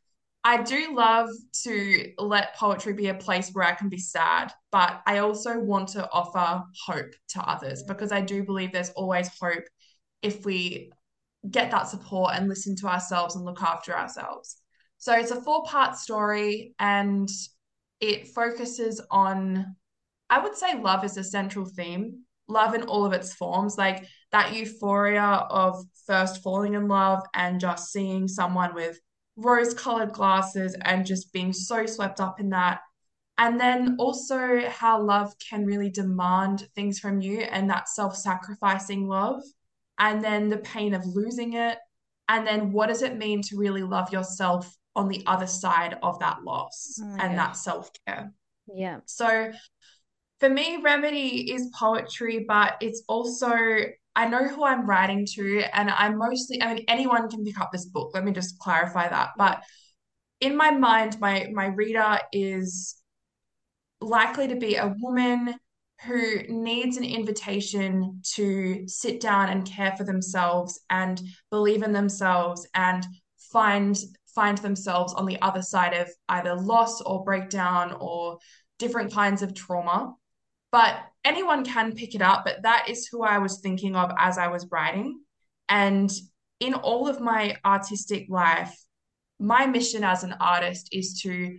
I 0.45 0.61
do 0.61 0.95
love 0.95 1.29
to 1.63 2.11
let 2.19 2.55
poetry 2.55 2.93
be 2.93 3.07
a 3.07 3.15
place 3.15 3.49
where 3.51 3.65
I 3.65 3.73
can 3.73 3.89
be 3.89 3.97
sad, 3.97 4.53
but 4.71 5.01
I 5.07 5.17
also 5.17 5.59
want 5.59 5.89
to 5.89 6.09
offer 6.11 6.63
hope 6.85 7.13
to 7.29 7.41
others 7.41 7.83
because 7.83 8.11
I 8.11 8.21
do 8.21 8.43
believe 8.43 8.71
there's 8.71 8.91
always 8.91 9.29
hope 9.41 9.63
if 10.21 10.45
we 10.45 10.91
get 11.49 11.71
that 11.71 11.87
support 11.87 12.35
and 12.35 12.47
listen 12.47 12.75
to 12.77 12.87
ourselves 12.87 13.35
and 13.35 13.43
look 13.43 13.61
after 13.61 13.97
ourselves. 13.97 14.61
So 14.97 15.13
it's 15.13 15.31
a 15.31 15.41
four 15.41 15.63
part 15.63 15.95
story 15.97 16.73
and 16.79 17.29
it 17.99 18.27
focuses 18.29 19.01
on, 19.11 19.75
I 20.29 20.39
would 20.39 20.55
say, 20.55 20.79
love 20.79 21.03
is 21.03 21.17
a 21.17 21.23
central 21.23 21.65
theme. 21.65 22.23
Love 22.47 22.75
in 22.75 22.83
all 22.83 23.05
of 23.05 23.13
its 23.13 23.33
forms, 23.33 23.77
like 23.77 24.05
that 24.31 24.53
euphoria 24.53 25.23
of 25.49 25.83
first 26.05 26.43
falling 26.43 26.75
in 26.75 26.87
love 26.87 27.23
and 27.33 27.59
just 27.59 27.91
seeing 27.91 28.27
someone 28.27 28.75
with 28.75 28.99
rose 29.35 29.73
colored 29.73 30.13
glasses 30.13 30.75
and 30.83 31.05
just 31.05 31.33
being 31.33 31.51
so 31.51 31.85
swept 31.85 32.21
up 32.21 32.39
in 32.39 32.49
that. 32.49 32.81
And 33.37 33.59
then 33.59 33.97
also 33.99 34.61
how 34.69 35.01
love 35.01 35.33
can 35.39 35.65
really 35.65 35.89
demand 35.89 36.67
things 36.75 36.99
from 36.99 37.19
you 37.19 37.39
and 37.39 37.69
that 37.69 37.89
self 37.89 38.15
sacrificing 38.15 39.07
love. 39.07 39.41
And 39.97 40.23
then 40.23 40.49
the 40.49 40.57
pain 40.57 40.93
of 40.93 41.05
losing 41.05 41.53
it. 41.53 41.77
And 42.29 42.45
then 42.45 42.71
what 42.71 42.87
does 42.87 43.01
it 43.01 43.17
mean 43.17 43.41
to 43.43 43.57
really 43.57 43.83
love 43.83 44.11
yourself 44.11 44.75
on 44.95 45.07
the 45.09 45.23
other 45.25 45.47
side 45.47 45.97
of 46.01 46.19
that 46.19 46.43
loss 46.43 46.99
oh 47.01 47.17
and 47.19 47.37
that 47.37 47.55
self 47.55 47.91
care? 48.05 48.31
Yeah. 48.73 48.99
So 49.05 49.51
for 50.39 50.49
me, 50.49 50.79
Remedy 50.83 51.51
is 51.53 51.71
poetry, 51.77 52.45
but 52.47 52.75
it's 52.81 53.03
also 53.07 53.55
I 54.15 54.27
know 54.27 54.47
who 54.47 54.63
I'm 54.63 54.87
writing 54.87 55.25
to, 55.35 55.63
and 55.73 55.89
I'm 55.89 56.17
mostly, 56.17 56.61
I 56.61 56.73
mean, 56.73 56.85
anyone 56.87 57.29
can 57.29 57.43
pick 57.43 57.59
up 57.59 57.71
this 57.73 57.85
book. 57.85 58.11
Let 58.13 58.23
me 58.23 58.31
just 58.31 58.57
clarify 58.59 59.09
that. 59.09 59.31
But 59.37 59.61
in 60.39 60.55
my 60.55 60.71
mind, 60.71 61.19
my 61.19 61.49
my 61.53 61.67
reader 61.67 62.19
is 62.31 62.95
likely 64.01 64.47
to 64.47 64.55
be 64.55 64.75
a 64.75 64.93
woman 64.99 65.55
who 66.05 66.43
needs 66.47 66.97
an 66.97 67.03
invitation 67.03 68.21
to 68.35 68.87
sit 68.87 69.19
down 69.19 69.49
and 69.49 69.65
care 69.65 69.95
for 69.97 70.03
themselves 70.03 70.79
and 70.89 71.21
believe 71.49 71.83
in 71.83 71.93
themselves 71.93 72.67
and 72.75 73.05
find 73.51 73.97
find 74.35 74.57
themselves 74.59 75.13
on 75.13 75.25
the 75.25 75.41
other 75.41 75.61
side 75.61 75.93
of 75.93 76.09
either 76.29 76.55
loss 76.55 77.01
or 77.01 77.23
breakdown 77.23 77.95
or 77.99 78.37
different 78.77 79.11
kinds 79.11 79.41
of 79.41 79.55
trauma 79.55 80.13
but 80.75 80.97
anyone 81.23 81.63
can 81.63 81.93
pick 81.93 82.15
it 82.15 82.21
up. 82.21 82.43
But 82.43 82.63
that 82.63 82.89
is 82.89 83.07
who 83.07 83.23
I 83.23 83.37
was 83.37 83.61
thinking 83.61 83.95
of 83.95 84.11
as 84.17 84.37
I 84.37 84.49
was 84.49 84.67
writing. 84.69 85.21
And 85.69 86.11
in 86.59 86.73
all 86.73 87.07
of 87.07 87.21
my 87.21 87.55
artistic 87.63 88.25
life, 88.27 88.75
my 89.39 89.67
mission 89.67 90.03
as 90.03 90.25
an 90.25 90.35
artist 90.41 90.89
is 90.91 91.21
to 91.21 91.57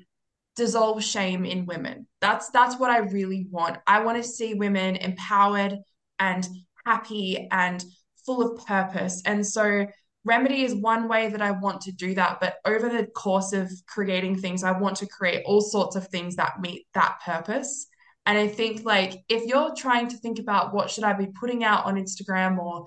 dissolve 0.55 1.03
shame 1.03 1.47
in 1.47 1.65
women. 1.65 2.07
That's 2.21 2.51
that's 2.51 2.79
what 2.79 2.91
I 2.91 2.99
really 2.99 3.47
want. 3.51 3.79
I 3.87 4.05
want 4.05 4.23
to 4.23 4.29
see 4.29 4.53
women 4.53 4.97
empowered 4.97 5.79
and 6.19 6.47
happy 6.85 7.49
and 7.51 7.83
full 8.27 8.43
of 8.43 8.67
purpose. 8.67 9.23
And 9.25 9.47
so 9.47 9.87
remedy 10.27 10.62
is 10.62 10.75
one 10.75 11.09
way 11.09 11.29
that 11.29 11.41
I 11.41 11.53
want 11.53 11.81
to 11.83 11.93
do 11.93 12.15
that, 12.15 12.39
but 12.41 12.57
over 12.67 12.89
the 12.89 13.07
course 13.07 13.53
of 13.53 13.71
creating 13.87 14.39
things, 14.39 14.65
I 14.65 14.79
want 14.79 14.97
to 14.99 15.07
create 15.07 15.43
all 15.47 15.61
sorts 15.61 15.97
of 15.97 16.09
things 16.09 16.37
that 16.37 16.61
meet 16.61 16.87
that 16.95 17.21
purpose. 17.25 17.87
And 18.27 18.37
I 18.37 18.49
think 18.49 18.85
like 18.85 19.23
if 19.29 19.47
you're 19.47 19.75
trying 19.77 20.09
to 20.09 20.17
think 20.19 20.41
about 20.41 20.75
what 20.75 20.91
should 20.91 21.05
I 21.05 21.12
be 21.12 21.29
putting 21.41 21.62
out 21.62 21.87
on 21.87 21.95
Instagram 21.95 22.59
or 22.59 22.87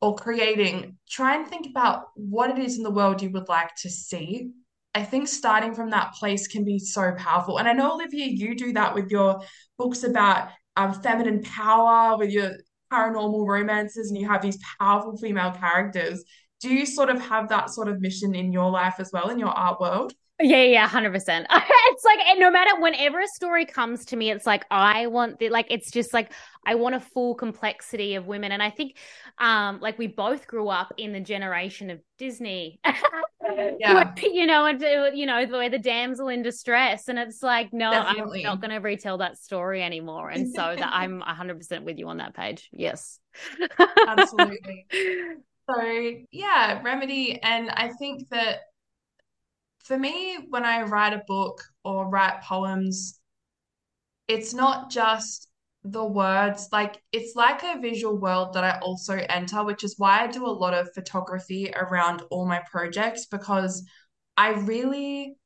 or 0.00 0.14
creating, 0.16 0.98
try 1.08 1.36
and 1.36 1.46
think 1.46 1.66
about 1.66 2.06
what 2.14 2.50
it 2.50 2.58
is 2.58 2.76
in 2.76 2.82
the 2.82 2.90
world 2.90 3.22
you 3.22 3.30
would 3.30 3.48
like 3.48 3.74
to 3.76 3.88
see. 3.88 4.50
I 4.94 5.02
think 5.02 5.28
starting 5.28 5.74
from 5.74 5.90
that 5.90 6.12
place 6.14 6.46
can 6.46 6.62
be 6.64 6.78
so 6.78 7.12
powerful. 7.16 7.58
And 7.58 7.66
I 7.66 7.72
know 7.72 7.94
Olivia, 7.94 8.26
you 8.26 8.54
do 8.54 8.72
that 8.74 8.94
with 8.94 9.10
your 9.10 9.40
books 9.78 10.04
about 10.04 10.48
um, 10.76 10.92
feminine 10.92 11.42
power, 11.42 12.18
with 12.18 12.30
your 12.30 12.52
paranormal 12.92 13.46
romances, 13.46 14.10
and 14.10 14.20
you 14.20 14.28
have 14.28 14.42
these 14.42 14.58
powerful 14.78 15.16
female 15.16 15.52
characters. 15.52 16.22
Do 16.64 16.72
you 16.72 16.86
sort 16.86 17.10
of 17.10 17.20
have 17.20 17.50
that 17.50 17.68
sort 17.68 17.88
of 17.88 18.00
mission 18.00 18.34
in 18.34 18.50
your 18.50 18.70
life 18.70 18.94
as 18.98 19.10
well 19.12 19.28
in 19.28 19.38
your 19.38 19.50
art 19.50 19.82
world? 19.82 20.14
Yeah, 20.40 20.62
yeah, 20.62 20.88
hundred 20.88 21.12
percent. 21.12 21.46
It's 21.88 22.04
like 22.04 22.38
no 22.38 22.50
matter 22.50 22.80
whenever 22.80 23.20
a 23.20 23.28
story 23.28 23.66
comes 23.66 24.06
to 24.06 24.16
me, 24.16 24.30
it's 24.30 24.46
like 24.46 24.64
I 24.70 25.06
want 25.08 25.38
the 25.38 25.50
like 25.50 25.66
it's 25.68 25.90
just 25.90 26.14
like 26.14 26.32
I 26.64 26.76
want 26.76 26.94
a 26.94 27.00
full 27.00 27.34
complexity 27.34 28.14
of 28.14 28.26
women, 28.26 28.50
and 28.50 28.62
I 28.62 28.70
think, 28.70 28.96
um, 29.36 29.78
like 29.80 29.98
we 29.98 30.06
both 30.06 30.46
grew 30.46 30.68
up 30.68 30.94
in 30.96 31.12
the 31.12 31.20
generation 31.20 31.90
of 31.90 32.00
Disney, 32.16 32.80
yeah, 33.78 34.14
you 34.22 34.46
know, 34.46 34.64
and 34.64 34.80
you 35.16 35.26
know 35.26 35.44
the 35.44 35.58
way 35.58 35.68
the 35.68 35.78
damsel 35.78 36.28
in 36.28 36.42
distress, 36.42 37.08
and 37.08 37.18
it's 37.18 37.42
like 37.42 37.74
no, 37.74 37.90
Definitely. 37.90 38.40
I'm 38.40 38.44
not 38.44 38.60
going 38.62 38.70
to 38.72 38.78
retell 38.78 39.18
that 39.18 39.36
story 39.36 39.82
anymore, 39.82 40.30
and 40.30 40.48
so 40.48 40.74
that 40.76 40.90
I'm 40.90 41.20
hundred 41.20 41.58
percent 41.58 41.84
with 41.84 41.98
you 41.98 42.08
on 42.08 42.16
that 42.16 42.34
page. 42.34 42.70
Yes, 42.72 43.20
absolutely. 44.08 44.86
So 45.68 46.12
yeah, 46.30 46.82
remedy, 46.82 47.40
and 47.42 47.70
I 47.70 47.88
think 47.98 48.28
that 48.30 48.60
for 49.84 49.98
me, 49.98 50.38
when 50.48 50.64
I 50.64 50.82
write 50.82 51.12
a 51.12 51.22
book 51.26 51.62
or 51.84 52.08
write 52.08 52.42
poems, 52.42 53.20
it's 54.28 54.54
not 54.54 54.90
just 54.90 55.48
the 55.84 56.04
words, 56.04 56.68
like 56.72 57.02
it's 57.12 57.36
like 57.36 57.62
a 57.62 57.78
visual 57.80 58.16
world 58.16 58.54
that 58.54 58.64
I 58.64 58.78
also 58.80 59.14
enter, 59.28 59.62
which 59.64 59.84
is 59.84 59.94
why 59.98 60.22
I 60.22 60.26
do 60.26 60.46
a 60.46 60.48
lot 60.48 60.72
of 60.74 60.92
photography 60.94 61.70
around 61.76 62.22
all 62.30 62.46
my 62.46 62.62
projects 62.70 63.26
because 63.26 63.86
I 64.36 64.50
really 64.52 65.36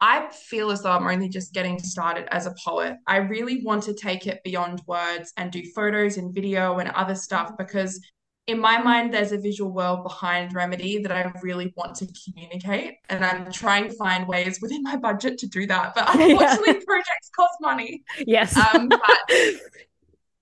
I 0.00 0.28
feel 0.28 0.70
as 0.70 0.82
though 0.82 0.90
I'm 0.90 1.06
only 1.06 1.28
just 1.28 1.54
getting 1.54 1.78
started 1.78 2.26
as 2.30 2.46
a 2.46 2.54
poet. 2.64 2.96
I 3.06 3.18
really 3.18 3.62
want 3.64 3.84
to 3.84 3.94
take 3.94 4.26
it 4.26 4.42
beyond 4.44 4.82
words 4.86 5.32
and 5.36 5.50
do 5.50 5.62
photos 5.74 6.18
and 6.18 6.34
video 6.34 6.78
and 6.78 6.90
other 6.90 7.14
stuff 7.14 7.52
because 7.56 8.00
in 8.46 8.60
my 8.60 8.78
mind, 8.78 9.14
there's 9.14 9.32
a 9.32 9.38
visual 9.38 9.70
world 9.70 10.02
behind 10.02 10.52
Remedy 10.54 10.98
that 10.98 11.10
I 11.10 11.32
really 11.42 11.72
want 11.76 11.94
to 11.96 12.08
communicate. 12.24 12.96
And 13.08 13.24
I'm 13.24 13.50
trying 13.50 13.88
to 13.88 13.96
find 13.96 14.28
ways 14.28 14.60
within 14.60 14.82
my 14.82 14.96
budget 14.96 15.38
to 15.38 15.46
do 15.46 15.66
that. 15.66 15.94
But 15.94 16.08
unfortunately, 16.14 16.74
yeah. 16.74 16.80
projects 16.86 17.30
cost 17.34 17.54
money. 17.60 18.02
Yes. 18.26 18.56
Um, 18.56 18.88
but 18.88 19.00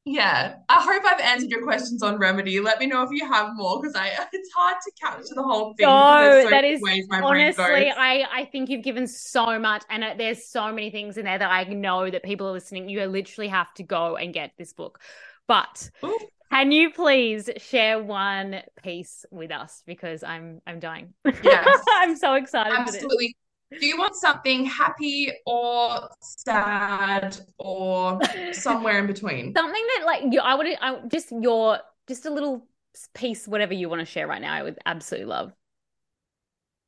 yeah, 0.04 0.56
I 0.68 0.82
hope 0.82 1.04
I've 1.06 1.20
answered 1.20 1.50
your 1.50 1.62
questions 1.62 2.02
on 2.02 2.18
Remedy. 2.18 2.58
Let 2.58 2.80
me 2.80 2.86
know 2.86 3.04
if 3.04 3.10
you 3.12 3.24
have 3.24 3.54
more 3.54 3.80
because 3.80 3.94
I 3.94 4.08
it's 4.32 4.52
hard 4.52 4.76
to 4.84 4.92
capture 5.00 5.34
the 5.34 5.42
whole 5.44 5.74
thing. 5.74 5.86
No, 5.86 6.40
so 6.42 6.50
that 6.50 6.64
is 6.64 6.82
honestly, 7.12 7.92
I 7.96 8.26
I 8.32 8.48
think 8.50 8.68
you've 8.68 8.82
given 8.82 9.06
so 9.06 9.60
much, 9.60 9.84
and 9.88 10.02
uh, 10.02 10.14
there's 10.18 10.44
so 10.48 10.72
many 10.72 10.90
things 10.90 11.18
in 11.18 11.24
there 11.24 11.38
that 11.38 11.50
I 11.50 11.62
know 11.64 12.10
that 12.10 12.24
people 12.24 12.48
are 12.48 12.52
listening. 12.52 12.88
You 12.88 13.06
literally 13.06 13.48
have 13.48 13.72
to 13.74 13.84
go 13.84 14.16
and 14.16 14.34
get 14.34 14.52
this 14.58 14.72
book. 14.72 14.98
But 15.46 15.88
Ooh. 16.04 16.18
Can 16.52 16.70
you 16.70 16.90
please 16.90 17.48
share 17.56 18.02
one 18.02 18.60
piece 18.82 19.24
with 19.30 19.50
us 19.50 19.82
because 19.86 20.22
I'm 20.22 20.60
I'm 20.66 20.80
dying. 20.80 21.14
Yes. 21.42 21.82
I'm 21.88 22.14
so 22.14 22.34
excited 22.34 22.74
Absolutely. 22.74 23.34
Do 23.80 23.86
you 23.86 23.96
want 23.96 24.14
something 24.14 24.66
happy 24.66 25.32
or 25.46 26.10
sad 26.20 27.38
or 27.56 28.20
somewhere 28.52 28.98
in 28.98 29.06
between? 29.06 29.54
Something 29.56 29.86
that 29.96 30.04
like 30.04 30.24
you 30.30 30.40
I 30.40 30.54
would 30.54 30.66
I 30.78 31.00
just 31.08 31.32
your 31.32 31.78
just 32.06 32.26
a 32.26 32.30
little 32.30 32.66
piece 33.14 33.48
whatever 33.48 33.72
you 33.72 33.88
want 33.88 34.00
to 34.00 34.04
share 34.06 34.26
right 34.26 34.42
now 34.42 34.52
I 34.52 34.62
would 34.62 34.78
absolutely 34.84 35.28
love. 35.28 35.54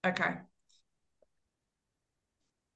Okay. 0.07 0.35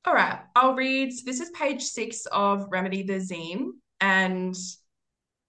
All 0.06 0.14
right, 0.14 0.38
I'll 0.56 0.74
read. 0.74 1.12
This 1.26 1.40
is 1.40 1.50
page 1.50 1.82
six 1.82 2.24
of 2.32 2.66
Remedy 2.70 3.02
the 3.02 3.16
Zine, 3.16 3.72
and 4.00 4.56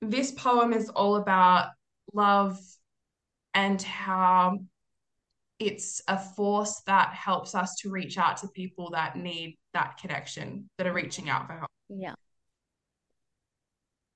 this 0.01 0.31
poem 0.31 0.73
is 0.73 0.89
all 0.89 1.15
about 1.15 1.69
love 2.13 2.60
and 3.54 3.81
how 3.81 4.60
it's 5.60 6.02
a 6.08 6.17
force 6.17 6.81
that 6.85 7.13
helps 7.13 7.54
us 7.54 7.75
to 7.75 7.89
reach 7.89 8.17
out 8.17 8.37
to 8.37 8.47
people 8.47 8.91
that 8.91 9.17
need 9.17 9.58
that 9.73 9.97
connection, 9.97 10.69
that 10.77 10.87
are 10.87 10.93
reaching 10.93 11.29
out 11.29 11.47
for 11.47 11.54
help. 11.54 11.71
Yeah. 11.89 12.13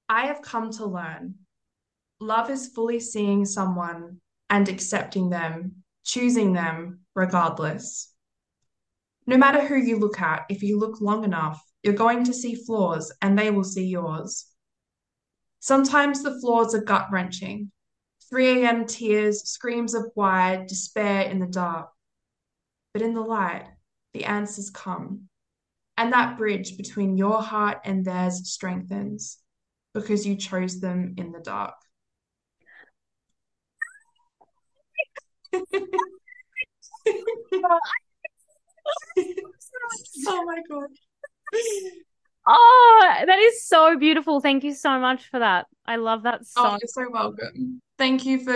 I 0.07 0.27
have 0.27 0.41
come 0.41 0.71
to 0.73 0.85
learn 0.85 1.35
love 2.19 2.49
is 2.49 2.67
fully 2.67 2.99
seeing 2.99 3.45
someone 3.45 4.17
and 4.49 4.69
accepting 4.69 5.29
them, 5.29 5.83
choosing 6.05 6.53
them 6.53 7.01
regardless. 7.15 8.13
No 9.25 9.37
matter 9.37 9.65
who 9.65 9.75
you 9.75 9.99
look 9.99 10.21
at, 10.21 10.45
if 10.49 10.63
you 10.63 10.79
look 10.79 11.01
long 11.01 11.23
enough, 11.23 11.61
you're 11.81 11.93
going 11.93 12.23
to 12.25 12.33
see 12.33 12.55
flaws 12.55 13.11
and 13.21 13.37
they 13.37 13.51
will 13.51 13.63
see 13.63 13.85
yours. 13.85 14.45
Sometimes 15.63 16.21
the 16.21 16.37
flaws 16.41 16.75
are 16.75 16.83
gut 16.83 17.07
wrenching. 17.09 17.71
3 18.29 18.65
a.m. 18.65 18.85
tears, 18.85 19.43
screams 19.49 19.93
of 19.93 20.11
why, 20.13 20.65
despair 20.67 21.21
in 21.21 21.39
the 21.39 21.47
dark. 21.47 21.89
But 22.91 23.01
in 23.01 23.13
the 23.13 23.21
light, 23.21 23.67
the 24.13 24.25
answers 24.25 24.69
come. 24.69 25.29
And 25.95 26.11
that 26.11 26.37
bridge 26.37 26.75
between 26.75 27.15
your 27.15 27.41
heart 27.41 27.77
and 27.85 28.03
theirs 28.03 28.41
strengthens 28.51 29.37
because 29.93 30.27
you 30.27 30.35
chose 30.35 30.81
them 30.81 31.13
in 31.15 31.31
the 31.31 31.39
dark. 31.39 31.75
oh 40.27 40.43
my 40.43 40.61
god. 40.69 40.89
Oh, 42.45 43.15
that 43.25 43.39
is 43.39 43.65
so 43.65 43.97
beautiful. 43.97 44.41
Thank 44.41 44.63
you 44.63 44.73
so 44.73 44.99
much 44.99 45.29
for 45.29 45.39
that. 45.39 45.67
I 45.85 45.95
love 45.97 46.23
that 46.23 46.41
Oh, 46.57 46.77
you're 46.81 46.87
so 46.87 47.09
welcome. 47.09 47.81
Thank 47.97 48.25
you 48.25 48.39
for 48.39 48.55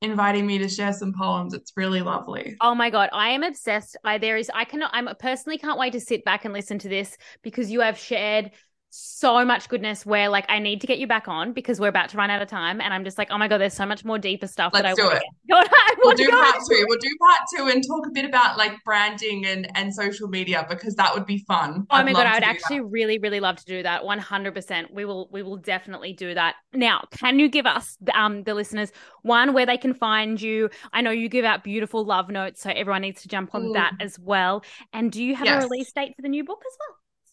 inviting 0.00 0.46
me 0.46 0.58
to 0.58 0.68
share 0.68 0.92
some 0.92 1.12
poems. 1.12 1.54
It's 1.54 1.72
really 1.76 2.02
lovely. 2.02 2.56
Oh 2.60 2.74
my 2.74 2.90
God, 2.90 3.10
I 3.12 3.30
am 3.30 3.42
obsessed. 3.42 3.96
I 4.04 4.18
there 4.18 4.36
is 4.36 4.50
I 4.54 4.64
cannot 4.64 4.90
I'm 4.92 5.08
personally 5.18 5.58
can't 5.58 5.78
wait 5.78 5.92
to 5.92 6.00
sit 6.00 6.24
back 6.24 6.44
and 6.44 6.54
listen 6.54 6.78
to 6.80 6.88
this 6.88 7.16
because 7.42 7.70
you 7.70 7.80
have 7.80 7.98
shared 7.98 8.50
so 8.90 9.44
much 9.44 9.68
goodness 9.68 10.06
where 10.06 10.28
like 10.28 10.46
I 10.48 10.58
need 10.58 10.80
to 10.80 10.86
get 10.86 10.98
you 10.98 11.06
back 11.06 11.28
on 11.28 11.52
because 11.52 11.78
we're 11.78 11.88
about 11.88 12.08
to 12.10 12.16
run 12.16 12.30
out 12.30 12.40
of 12.40 12.48
time 12.48 12.80
and 12.80 12.94
I'm 12.94 13.04
just 13.04 13.18
like, 13.18 13.28
oh 13.30 13.36
my 13.36 13.46
God, 13.46 13.58
there's 13.58 13.74
so 13.74 13.84
much 13.84 14.04
more 14.04 14.18
deeper 14.18 14.46
stuff 14.46 14.72
that 14.72 14.86
I 14.86 14.94
do 14.94 15.02
want 15.04 15.16
it. 15.16 15.22
to. 15.50 15.56
I 15.70 15.94
We'll 16.02 16.14
do 16.16 16.28
part 16.30 16.56
two. 16.70 16.84
We'll 16.88 16.98
do 16.98 17.10
part 17.20 17.40
two 17.56 17.66
and 17.74 17.84
talk 17.86 18.06
a 18.06 18.10
bit 18.10 18.24
about 18.24 18.56
like 18.56 18.72
branding 18.84 19.44
and 19.46 19.68
and 19.76 19.92
social 19.94 20.28
media 20.28 20.64
because 20.70 20.94
that 20.94 21.12
would 21.14 21.26
be 21.26 21.44
fun. 21.46 21.86
Oh 21.90 21.96
I'd 21.96 22.06
my 22.06 22.12
God, 22.12 22.26
I 22.26 22.34
would 22.34 22.40
do 22.40 22.40
that. 22.40 22.48
actually 22.48 22.80
really, 22.80 23.18
really 23.18 23.40
love 23.40 23.56
to 23.56 23.64
do 23.64 23.82
that. 23.82 24.02
100%. 24.04 24.92
We 24.92 25.04
will 25.04 25.28
we 25.32 25.42
will 25.42 25.56
definitely 25.58 26.12
do 26.14 26.32
that. 26.34 26.54
Now, 26.72 27.04
can 27.10 27.38
you 27.38 27.48
give 27.48 27.66
us 27.66 27.96
um 28.14 28.42
the 28.44 28.54
listeners 28.54 28.90
one 29.22 29.52
where 29.52 29.66
they 29.66 29.76
can 29.76 29.92
find 29.94 30.40
you? 30.40 30.70
I 30.92 31.02
know 31.02 31.10
you 31.10 31.28
give 31.28 31.44
out 31.44 31.62
beautiful 31.62 32.04
love 32.04 32.30
notes, 32.30 32.62
so 32.62 32.70
everyone 32.70 33.02
needs 33.02 33.22
to 33.22 33.28
jump 33.28 33.54
on 33.54 33.72
that 33.72 33.92
Mm. 33.98 34.04
as 34.04 34.18
well. 34.18 34.62
And 34.92 35.10
do 35.12 35.22
you 35.22 35.34
have 35.34 35.46
a 35.48 35.66
release 35.66 35.92
date 35.92 36.14
for 36.16 36.22
the 36.22 36.28
new 36.28 36.44
book 36.44 36.62
as 36.66 36.76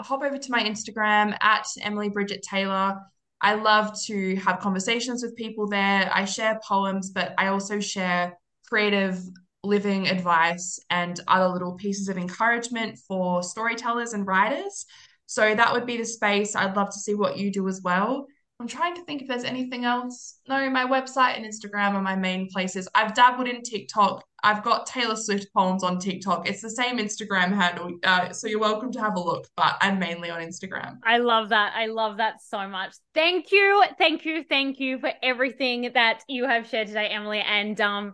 hop 0.00 0.22
over 0.22 0.38
to 0.38 0.50
my 0.50 0.62
Instagram 0.62 1.36
at 1.40 1.66
Emily 1.80 2.08
Bridget 2.08 2.42
Taylor. 2.42 2.98
I 3.40 3.54
love 3.54 4.00
to 4.04 4.36
have 4.36 4.60
conversations 4.60 5.22
with 5.22 5.36
people 5.36 5.66
there. 5.66 6.10
I 6.14 6.24
share 6.24 6.60
poems, 6.66 7.10
but 7.10 7.34
I 7.38 7.48
also 7.48 7.80
share 7.80 8.38
creative 8.68 9.20
living 9.64 10.08
advice 10.08 10.78
and 10.90 11.20
other 11.28 11.48
little 11.48 11.74
pieces 11.74 12.08
of 12.08 12.18
encouragement 12.18 12.98
for 13.06 13.42
storytellers 13.42 14.12
and 14.12 14.26
writers. 14.26 14.86
So 15.26 15.54
that 15.54 15.72
would 15.72 15.86
be 15.86 15.96
the 15.96 16.04
space. 16.04 16.54
I'd 16.54 16.76
love 16.76 16.90
to 16.90 16.98
see 16.98 17.14
what 17.14 17.36
you 17.36 17.52
do 17.52 17.68
as 17.68 17.80
well. 17.82 18.26
I'm 18.62 18.68
trying 18.68 18.94
to 18.94 19.02
think 19.02 19.22
if 19.22 19.26
there's 19.26 19.42
anything 19.42 19.84
else. 19.84 20.38
No, 20.48 20.70
my 20.70 20.84
website 20.84 21.36
and 21.36 21.44
Instagram 21.44 21.94
are 21.94 22.00
my 22.00 22.14
main 22.14 22.48
places. 22.48 22.88
I've 22.94 23.12
dabbled 23.12 23.48
in 23.48 23.60
TikTok. 23.62 24.24
I've 24.44 24.62
got 24.62 24.86
Taylor 24.86 25.16
Swift 25.16 25.48
poems 25.52 25.82
on 25.82 25.98
TikTok. 25.98 26.48
It's 26.48 26.62
the 26.62 26.70
same 26.70 26.98
Instagram 26.98 27.52
handle. 27.52 27.90
Uh, 28.04 28.32
so 28.32 28.46
you're 28.46 28.60
welcome 28.60 28.92
to 28.92 29.00
have 29.00 29.16
a 29.16 29.20
look, 29.20 29.48
but 29.56 29.74
I'm 29.80 29.98
mainly 29.98 30.30
on 30.30 30.40
Instagram. 30.40 30.98
I 31.02 31.18
love 31.18 31.48
that. 31.48 31.72
I 31.74 31.86
love 31.86 32.18
that 32.18 32.40
so 32.40 32.68
much. 32.68 32.94
Thank 33.14 33.50
you. 33.50 33.82
Thank 33.98 34.24
you. 34.24 34.44
Thank 34.48 34.78
you 34.78 35.00
for 35.00 35.10
everything 35.24 35.90
that 35.94 36.22
you 36.28 36.44
have 36.44 36.68
shared 36.68 36.86
today, 36.86 37.08
Emily. 37.08 37.40
And 37.40 37.80
um 37.80 38.12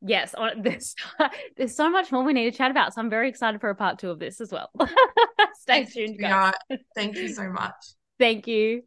yes, 0.00 0.32
on 0.32 0.62
there's 0.62 0.94
there's 1.58 1.76
so 1.76 1.90
much 1.90 2.10
more 2.10 2.24
we 2.24 2.32
need 2.32 2.50
to 2.50 2.56
chat 2.56 2.70
about. 2.70 2.94
So 2.94 3.02
I'm 3.02 3.10
very 3.10 3.28
excited 3.28 3.60
for 3.60 3.68
a 3.68 3.74
part 3.74 3.98
two 3.98 4.08
of 4.08 4.18
this 4.18 4.40
as 4.40 4.52
well. 4.52 4.70
Stay 5.60 5.84
tuned, 5.84 6.18
guys. 6.18 6.54
Thank 6.94 7.16
you 7.18 7.28
so 7.28 7.50
much. 7.50 7.74
Thank 8.18 8.46
you. 8.46 8.84